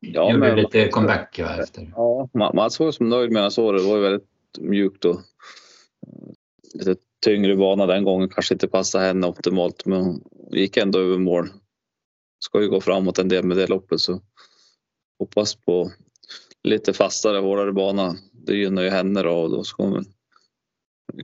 ja, 0.00 0.32
Gjorde 0.32 0.38
men, 0.38 0.56
lite 0.56 0.88
comeback 0.88 1.38
ja, 1.38 1.62
efter. 1.62 1.92
Ja, 1.96 2.28
Mats 2.54 2.80
var 2.80 2.92
som 2.92 3.08
nöjd 3.08 3.30
med 3.30 3.52
så 3.52 3.72
Det 3.72 3.82
var 3.82 3.96
ju 3.96 4.02
väldigt 4.02 4.28
mjukt 4.58 5.04
och 5.04 5.20
lite 6.74 6.96
tyngre 7.24 7.56
bana 7.56 7.86
den 7.86 8.04
gången. 8.04 8.28
Kanske 8.28 8.54
inte 8.54 8.68
passade 8.68 9.04
henne 9.04 9.26
optimalt 9.26 9.86
men 9.86 10.00
hon 10.00 10.22
gick 10.50 10.76
ändå 10.76 10.98
över 10.98 11.18
mål. 11.18 11.48
Ska 12.38 12.62
ju 12.62 12.68
gå 12.68 12.80
framåt 12.80 13.18
en 13.18 13.28
del 13.28 13.44
med 13.44 13.56
det 13.56 13.66
loppet 13.66 14.00
så 14.00 14.20
hoppas 15.18 15.54
på 15.54 15.90
lite 16.62 16.92
fastare, 16.92 17.38
hårdare 17.38 17.72
bana. 17.72 18.16
Det 18.32 18.54
gynnar 18.54 18.82
ju 18.82 18.90
henne 18.90 19.22
då 19.22 19.32
och 19.32 19.50
då 19.50 19.64
ska 19.64 19.82
hon 19.82 20.04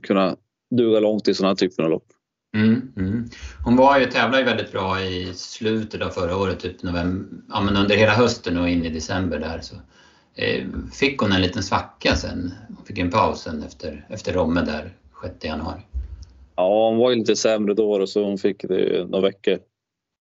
kunna 0.03 0.35
duga 0.75 0.99
långt 0.99 1.27
i 1.27 1.33
sådana 1.33 1.51
här 1.51 1.55
typer 1.55 1.83
av 1.83 1.89
lopp. 1.89 2.05
Mm, 2.55 2.91
mm. 2.97 3.29
Hon 3.65 3.75
var 3.75 3.99
ju, 3.99 4.05
tävlade 4.05 4.39
ju 4.39 4.45
väldigt 4.45 4.71
bra 4.71 5.01
i 5.01 5.33
slutet 5.33 6.01
av 6.01 6.09
förra 6.09 6.37
året, 6.37 6.59
typ 6.59 6.83
november, 6.83 7.27
ja, 7.49 7.61
men 7.61 7.77
under 7.77 7.95
hela 7.95 8.13
hösten 8.13 8.57
och 8.57 8.69
in 8.69 8.85
i 8.85 8.89
december 8.89 9.39
där. 9.39 9.61
Så, 9.61 9.75
eh, 10.35 10.67
fick 10.93 11.19
hon 11.19 11.31
en 11.31 11.41
liten 11.41 11.63
svacka 11.63 12.15
sen. 12.15 12.53
Hon 12.67 12.85
fick 12.85 12.97
en 12.97 13.11
paus 13.11 13.41
sen 13.41 13.63
efter, 13.63 14.05
efter 14.09 14.33
Romme 14.33 14.61
där 14.61 14.93
6 15.21 15.45
januari. 15.45 15.81
Ja, 16.59 16.89
hon 16.89 16.97
var 16.97 17.09
ju 17.09 17.15
lite 17.15 17.35
sämre 17.35 17.73
då 17.73 18.07
så 18.07 18.23
hon 18.23 18.37
fick 18.37 18.61
det 18.67 19.05
några 19.09 19.21
veckor 19.21 19.59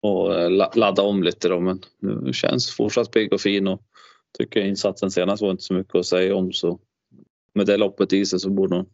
och 0.03 0.41
eh, 0.41 0.51
ladda 0.75 1.03
om 1.03 1.23
lite 1.23 1.49
då 1.49 1.61
men 1.61 1.81
nu 1.99 2.33
känns 2.33 2.71
fortsatt 2.71 3.11
pigg 3.11 3.33
och 3.33 3.41
fin 3.41 3.69
och 3.69 3.83
tycker 4.39 4.61
insatsen 4.61 5.11
senast 5.11 5.43
var 5.43 5.51
inte 5.51 5.63
så 5.63 5.75
mycket 5.75 5.95
att 5.95 6.07
säga 6.07 6.37
om 6.37 6.53
så 6.53 6.79
med 7.55 7.67
det 7.67 7.77
loppet 7.77 8.13
i 8.13 8.27
sig 8.27 8.41
så 8.41 8.51
borde 8.51 8.77
hon 8.77 8.87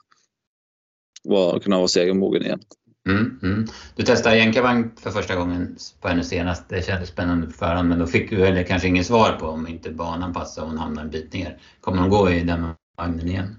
vara, 1.25 1.61
kunna 1.61 1.77
vara 1.77 1.89
segermogen 1.89 2.43
igen. 2.43 2.61
Mm, 3.09 3.41
mm. 3.43 3.67
Du 3.97 4.03
testade 4.03 4.39
jänkarvagn 4.39 4.91
för 4.97 5.11
första 5.11 5.37
gången 5.37 5.77
på 6.01 6.09
henne 6.09 6.25
senast. 6.25 6.69
Det 6.69 6.87
kändes 6.87 7.09
spännande 7.09 7.47
på 7.47 7.53
förhand 7.53 7.89
men 7.89 7.99
då 7.99 8.07
fick 8.07 8.31
du 8.31 8.47
eller 8.47 8.63
kanske 8.63 8.89
inget 8.89 9.07
svar 9.07 9.33
på 9.33 9.47
om 9.47 9.69
inte 9.69 9.91
banan 9.91 10.33
passade 10.33 10.65
och 10.65 10.71
hon 10.71 10.79
hamnar 10.79 11.03
en 11.03 11.11
bit 11.11 11.33
ner. 11.33 11.59
Kommer 11.81 12.01
hon 12.01 12.11
gå 12.11 12.31
i 12.31 12.43
den 12.43 12.67
vagnen 12.97 13.29
igen? 13.29 13.57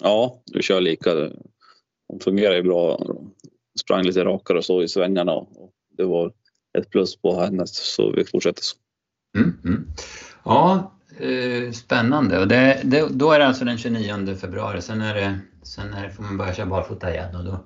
Ja, 0.00 0.42
du 0.46 0.62
kör 0.62 0.80
lika. 0.80 1.10
Hon 2.08 2.20
fungerar 2.20 2.54
ju 2.54 2.62
bra. 2.62 3.06
Sprang 3.80 4.02
lite 4.02 4.24
rakare 4.24 4.58
och 4.58 4.64
så 4.64 4.82
i 4.82 4.88
svängarna 4.88 5.32
och 5.32 5.72
det 5.96 6.04
var 6.04 6.32
ett 6.78 6.90
plus 6.90 7.16
på 7.16 7.40
henne 7.40 7.66
så 7.66 8.12
vi 8.12 8.24
fortsätter 8.24 8.62
så. 8.62 8.76
Mm, 9.38 9.60
mm. 9.64 9.88
Ja, 10.44 10.92
eh, 11.20 11.72
spännande. 11.72 12.38
Och 12.38 12.48
det, 12.48 12.80
det, 12.84 13.08
då 13.10 13.32
är 13.32 13.38
det 13.38 13.46
alltså 13.46 13.64
den 13.64 13.78
29 13.78 14.36
februari. 14.36 14.82
Sen, 14.82 15.00
är 15.00 15.14
det, 15.14 15.38
sen 15.62 15.94
är 15.94 16.06
det, 16.06 16.10
får 16.10 16.22
man 16.22 16.36
börja 16.36 16.54
köra 16.54 16.66
barfota 16.66 17.14
igen 17.14 17.36
och 17.36 17.44
då 17.44 17.58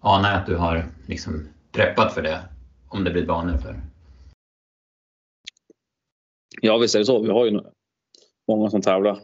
anar 0.00 0.30
jag 0.30 0.40
att 0.40 0.46
du 0.46 0.56
har 0.56 0.86
liksom 1.06 1.48
preppat 1.72 2.14
för 2.14 2.22
det. 2.22 2.40
Om 2.88 3.04
det 3.04 3.10
blir 3.10 3.26
banor 3.26 3.58
för. 3.58 3.80
Ja, 6.60 6.78
visst 6.78 6.94
är 6.94 6.98
det 6.98 7.04
så. 7.04 7.22
Vi 7.22 7.30
har 7.30 7.46
ju 7.46 7.60
många 8.48 8.70
som 8.70 8.82
tävlar 8.82 9.20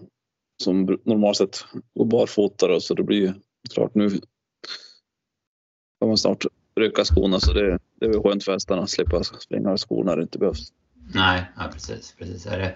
som 0.62 0.98
normalt 1.04 1.36
sett 1.36 1.64
går 1.94 2.04
barfota 2.04 2.80
så 2.80 2.94
det 2.94 3.02
blir 3.02 3.20
ju 3.20 3.32
klart 3.74 3.94
nu 3.94 4.10
kan 6.02 6.08
man 6.08 6.18
snart 6.18 6.46
rycka 6.76 7.04
skorna 7.04 7.40
så 7.40 7.52
det, 7.52 7.78
det 8.00 8.06
är 8.06 8.22
skönt 8.22 8.44
för 8.44 8.52
hästarna 8.52 8.82
att 8.82 8.90
slippa 8.90 9.24
springa 9.24 9.70
av 9.70 9.76
skorna 9.76 10.10
när 10.10 10.16
det 10.16 10.22
inte 10.22 10.38
behövs. 10.38 10.72
Nej, 11.14 11.44
ja, 11.56 11.62
precis. 11.72 12.14
precis. 12.18 12.46
Är 12.46 12.58
det, 12.58 12.74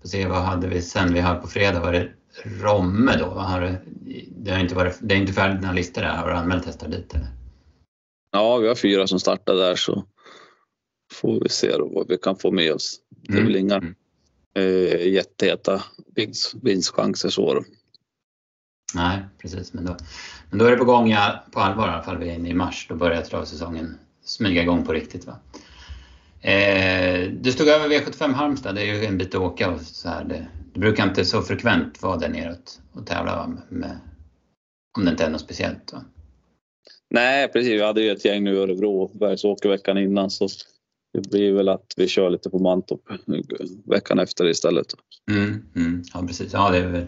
får 0.00 0.08
se, 0.08 0.26
vad 0.26 0.38
hade 0.38 0.68
vi 0.68 0.82
sen? 0.82 1.14
Vi 1.14 1.20
har 1.20 1.34
på 1.34 1.46
fredag 1.46 1.80
var 1.80 1.92
det 1.92 2.08
Romme 2.62 3.16
då? 3.18 3.24
Har 3.24 3.60
det, 3.60 3.80
det, 4.36 4.50
har 4.50 4.58
inte 4.58 4.74
varit, 4.74 4.98
det 5.00 5.14
är 5.14 5.18
inte 5.18 5.32
färdigt 5.32 5.60
några 5.60 5.74
listor 5.74 6.02
där. 6.02 6.16
Har 6.16 6.28
du 6.28 6.34
anmält 6.34 6.66
hästar 6.66 6.88
dit 6.88 7.14
eller? 7.14 7.26
Ja, 8.32 8.56
vi 8.56 8.68
har 8.68 8.74
fyra 8.74 9.06
som 9.06 9.20
startar 9.20 9.54
där 9.54 9.74
så 9.74 10.04
får 11.12 11.40
vi 11.40 11.48
se 11.48 11.76
vad 11.78 12.08
vi 12.08 12.18
kan 12.18 12.36
få 12.36 12.50
med 12.50 12.72
oss. 12.72 13.00
Det 13.08 13.32
är 13.32 13.36
mm. 13.36 13.46
väl 13.46 13.56
inga 13.56 13.76
mm. 13.76 13.94
eh, 14.54 15.08
jätteheta 15.08 15.82
vinstchanser 16.62 17.28
så. 17.28 17.64
Nej, 18.94 19.18
precis. 19.38 19.72
Men 19.72 19.84
då, 19.84 19.96
men 20.50 20.58
då 20.58 20.64
är 20.64 20.70
det 20.70 20.76
på 20.76 20.84
gång 20.84 21.10
ja, 21.10 21.44
på 21.52 21.60
allvar 21.60 21.88
i 21.88 21.90
alla 21.90 22.02
fall. 22.02 22.18
Vi 22.18 22.30
är 22.30 22.34
inne 22.34 22.48
i 22.48 22.54
mars. 22.54 22.86
Då 22.88 22.94
börjar 22.94 23.22
travsäsongen 23.22 23.98
smyga 24.24 24.62
igång 24.62 24.84
på 24.84 24.92
riktigt. 24.92 25.26
Va? 25.26 25.36
Eh, 26.40 27.30
du 27.30 27.52
stod 27.52 27.68
över 27.68 27.88
V75 27.88 28.32
Halmstad, 28.32 28.74
det 28.74 28.82
är 28.82 28.94
ju 28.94 29.04
en 29.04 29.18
bit 29.18 29.34
att 29.34 29.40
åka 29.40 29.70
och 29.70 29.80
så 29.80 30.08
här. 30.08 30.24
Det, 30.24 30.46
det 30.74 30.80
brukar 30.80 31.08
inte 31.08 31.24
så 31.24 31.42
frekvent 31.42 32.02
vara 32.02 32.16
där 32.16 32.28
neråt 32.28 32.80
och 32.92 33.06
tävla 33.06 33.46
med, 33.46 33.62
med, 33.68 33.98
om 34.98 35.04
det 35.04 35.10
inte 35.10 35.24
är 35.24 35.30
något 35.30 35.40
speciellt. 35.40 35.92
Va? 35.92 36.04
Nej 37.10 37.48
precis, 37.48 37.72
vi 37.72 37.82
hade 37.82 38.02
ju 38.02 38.10
ett 38.10 38.24
gäng 38.24 38.44
nu 38.44 38.54
i 38.54 38.58
Örebro, 38.58 39.18
Bergsåker 39.18 39.68
veckan 39.68 39.98
innan 39.98 40.30
så 40.30 40.48
det 41.12 41.30
blir 41.30 41.52
väl 41.52 41.68
att 41.68 41.94
vi 41.96 42.08
kör 42.08 42.30
lite 42.30 42.50
på 42.50 42.58
Mantorp 42.58 43.00
veckan 43.84 44.18
efter 44.18 44.48
istället. 44.48 44.86
Mm, 45.30 45.62
mm, 45.76 46.02
ja 46.14 46.24
precis, 46.26 46.52
ja 46.52 46.70
det 46.70 46.78
är 46.78 46.88
väl 46.88 47.06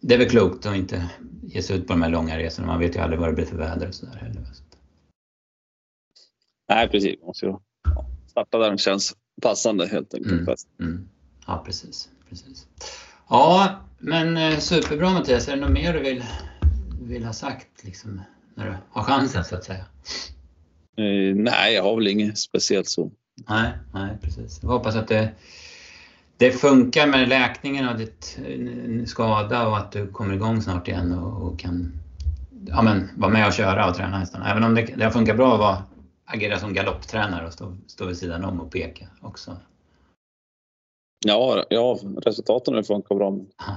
det 0.00 0.14
är 0.14 0.18
väl 0.18 0.28
klokt 0.28 0.66
att 0.66 0.76
inte 0.76 1.10
ge 1.42 1.62
sig 1.62 1.76
ut 1.76 1.86
på 1.86 1.92
de 1.92 2.02
här 2.02 2.10
långa 2.10 2.38
resorna. 2.38 2.66
Man 2.66 2.78
vet 2.78 2.96
ju 2.96 3.00
aldrig 3.00 3.20
vad 3.20 3.28
det 3.28 3.32
blir 3.32 3.46
för 3.46 3.56
väder 3.56 3.88
och 3.88 3.94
sådär 3.94 4.14
heller. 4.14 4.42
Nej 6.68 6.88
precis, 6.88 7.20
man 7.20 7.26
måste 7.26 7.46
ju 7.46 7.56
starta 8.26 8.58
där 8.58 8.70
det 8.70 8.78
känns 8.78 9.16
passande 9.42 9.86
helt 9.86 10.14
enkelt. 10.14 10.48
Mm. 10.78 10.92
Mm. 10.92 11.08
Ja, 11.46 11.62
precis, 11.66 12.08
precis. 12.28 12.66
Ja, 13.28 13.80
men 13.98 14.36
eh, 14.36 14.58
superbra 14.58 15.10
Mattias. 15.10 15.48
Är 15.48 15.56
det 15.56 15.60
något 15.60 15.70
mer 15.70 15.92
du 15.92 16.00
vill, 16.00 16.24
vill 17.02 17.24
ha 17.24 17.32
sagt 17.32 17.84
liksom, 17.84 18.22
när 18.54 18.66
du 18.66 18.76
har 18.90 19.02
chansen 19.02 19.44
så 19.44 19.54
att 19.54 19.64
säga? 19.64 19.84
Eh, 20.96 21.34
nej, 21.34 21.74
jag 21.74 21.82
har 21.82 21.96
väl 21.96 22.06
inget 22.06 22.38
speciellt 22.38 22.88
så. 22.88 23.10
Nej, 23.48 23.72
nej 23.94 24.18
precis. 24.22 24.58
Jag 24.62 24.68
hoppas 24.68 24.96
att 24.96 25.08
det, 25.08 25.32
det 26.40 26.52
funkar 26.52 27.06
med 27.06 27.28
läkningen 27.28 27.88
av 27.88 27.98
ditt 27.98 28.38
eh, 28.46 29.04
skada 29.04 29.68
och 29.68 29.76
att 29.76 29.92
du 29.92 30.06
kommer 30.06 30.34
igång 30.34 30.62
snart 30.62 30.88
igen 30.88 31.18
och, 31.18 31.46
och 31.46 31.58
kan 31.58 31.92
ja, 32.66 32.82
men, 32.82 33.10
vara 33.16 33.32
med 33.32 33.46
och 33.46 33.52
köra 33.52 33.88
och 33.88 33.94
träna 33.94 34.18
hästarna. 34.18 34.50
Även 34.50 34.64
om 34.64 34.74
det, 34.74 34.82
det 34.82 35.10
funkat 35.10 35.36
bra 35.36 35.54
att 35.54 35.60
vara 35.60 35.82
agera 36.24 36.58
som 36.58 36.74
galopptränare 36.74 37.46
och 37.46 37.52
stå, 37.52 37.76
stå 37.86 38.06
vid 38.06 38.16
sidan 38.16 38.44
om 38.44 38.60
och 38.60 38.72
peka 38.72 39.06
också. 39.20 39.56
Ja, 41.26 41.64
ja 41.70 41.98
resultaten 42.22 42.74
har 42.74 42.82
funkat 42.82 43.18
bra. 43.18 43.28
Aha. 43.28 43.76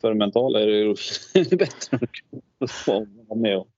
För 0.00 0.08
det 0.08 0.14
mentala 0.14 0.60
är 0.60 0.66
det 0.66 0.76
ju 0.76 0.94
bättre 1.56 1.98
att 2.60 2.86
vara 3.28 3.40
med 3.40 3.58
och, 3.58 3.68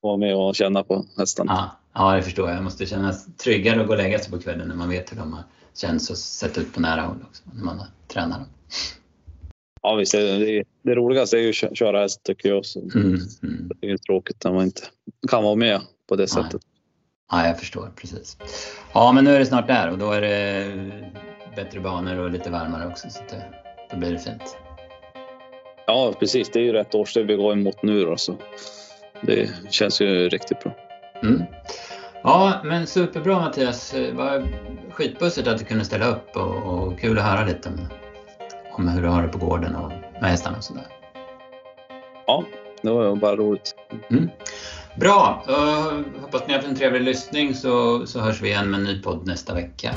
vara 0.00 0.16
med 0.16 0.36
och 0.36 0.54
känna 0.54 0.82
på 0.82 1.04
hästarna. 1.18 1.52
Ja, 1.52 2.10
ja, 2.10 2.16
det 2.16 2.22
förstår 2.22 2.48
jag. 2.48 2.58
Det 2.58 2.62
måste 2.62 2.86
kännas 2.86 3.36
tryggare 3.36 3.80
att 3.80 3.86
gå 3.86 3.92
och 3.92 3.98
lägga 3.98 4.18
sig 4.18 4.32
på 4.32 4.38
kvällen 4.38 4.68
när 4.68 4.76
man 4.76 4.88
vet 4.88 5.12
hur 5.12 5.16
de 5.16 5.32
har 5.32 5.42
känts 5.74 6.10
och 6.10 6.18
sett 6.18 6.58
ut 6.58 6.74
på 6.74 6.80
nära 6.80 7.00
håll 7.00 7.24
också, 7.28 7.42
när 7.54 7.64
man 7.64 7.80
tränar 8.08 8.38
dem. 8.38 8.48
Ja 9.82 9.94
visst, 9.94 10.12
det, 10.12 10.64
det 10.82 10.94
roligaste 10.94 11.36
är 11.36 11.40
ju 11.40 11.66
att 11.66 11.76
köra 11.78 12.00
häst 12.00 12.22
tycker 12.22 12.48
jag. 12.48 12.66
Så 12.66 12.80
mm, 12.80 13.18
mm. 13.42 13.70
Det 13.80 13.90
är 13.90 13.96
tråkigt 13.96 14.44
när 14.44 14.52
man 14.52 14.64
inte 14.64 14.82
kan 15.28 15.44
vara 15.44 15.54
med 15.54 15.80
på 16.08 16.16
det 16.16 16.28
sättet. 16.28 16.60
Ja, 17.30 17.46
jag 17.46 17.58
förstår 17.58 17.92
precis. 17.96 18.36
Ja, 18.92 19.12
men 19.12 19.24
nu 19.24 19.34
är 19.34 19.38
det 19.38 19.46
snart 19.46 19.66
där 19.66 19.90
och 19.90 19.98
då 19.98 20.12
är 20.12 20.20
det 20.20 21.12
bättre 21.56 21.80
banor 21.80 22.18
och 22.18 22.30
lite 22.30 22.50
varmare 22.50 22.86
också 22.86 23.10
så 23.10 23.20
det, 23.30 23.44
då 23.90 23.96
blir 23.96 24.12
det 24.12 24.18
fint. 24.18 24.56
Ja, 25.86 26.14
precis. 26.20 26.50
Det 26.50 26.58
är 26.58 26.64
ju 26.64 26.72
rätt 26.72 26.94
årstid 26.94 27.26
vi 27.26 27.36
går 27.36 27.52
emot 27.52 27.82
nu 27.82 28.04
då, 28.04 28.16
så 28.16 28.36
det 29.22 29.50
känns 29.70 30.00
ju 30.00 30.28
riktigt 30.28 30.60
bra. 30.60 30.76
Mm. 31.22 31.42
Ja, 32.26 32.60
men 32.64 32.86
superbra 32.86 33.40
Mattias. 33.40 33.90
Det 33.90 34.12
var 34.12 34.48
skitbussigt 34.90 35.48
att 35.48 35.58
du 35.58 35.64
kunde 35.64 35.84
ställa 35.84 36.06
upp 36.06 36.36
och, 36.36 36.56
och 36.56 36.98
kul 36.98 37.18
att 37.18 37.24
höra 37.24 37.44
lite 37.44 37.68
om, 37.68 37.88
om 38.72 38.88
hur 38.88 39.02
du 39.02 39.08
har 39.08 39.22
det 39.22 39.28
på 39.28 39.38
gården 39.38 39.74
och 39.76 39.92
med 40.20 40.30
hästarna 40.30 40.56
och 40.56 40.64
sådär. 40.64 40.86
Ja, 42.26 42.44
det 42.82 42.90
var 42.90 43.16
bara 43.16 43.36
roligt. 43.36 43.74
Mm. 44.10 44.30
Bra! 44.96 45.44
Uh, 45.48 46.02
hoppas 46.20 46.46
ni 46.46 46.52
har 46.52 46.54
haft 46.54 46.68
en 46.68 46.76
trevlig 46.76 47.02
lyssning 47.02 47.54
så, 47.54 48.06
så 48.06 48.20
hörs 48.20 48.42
vi 48.42 48.48
igen 48.48 48.70
med 48.70 48.80
en 48.80 48.84
ny 48.84 49.02
podd 49.02 49.26
nästa 49.26 49.54
vecka. 49.54 49.94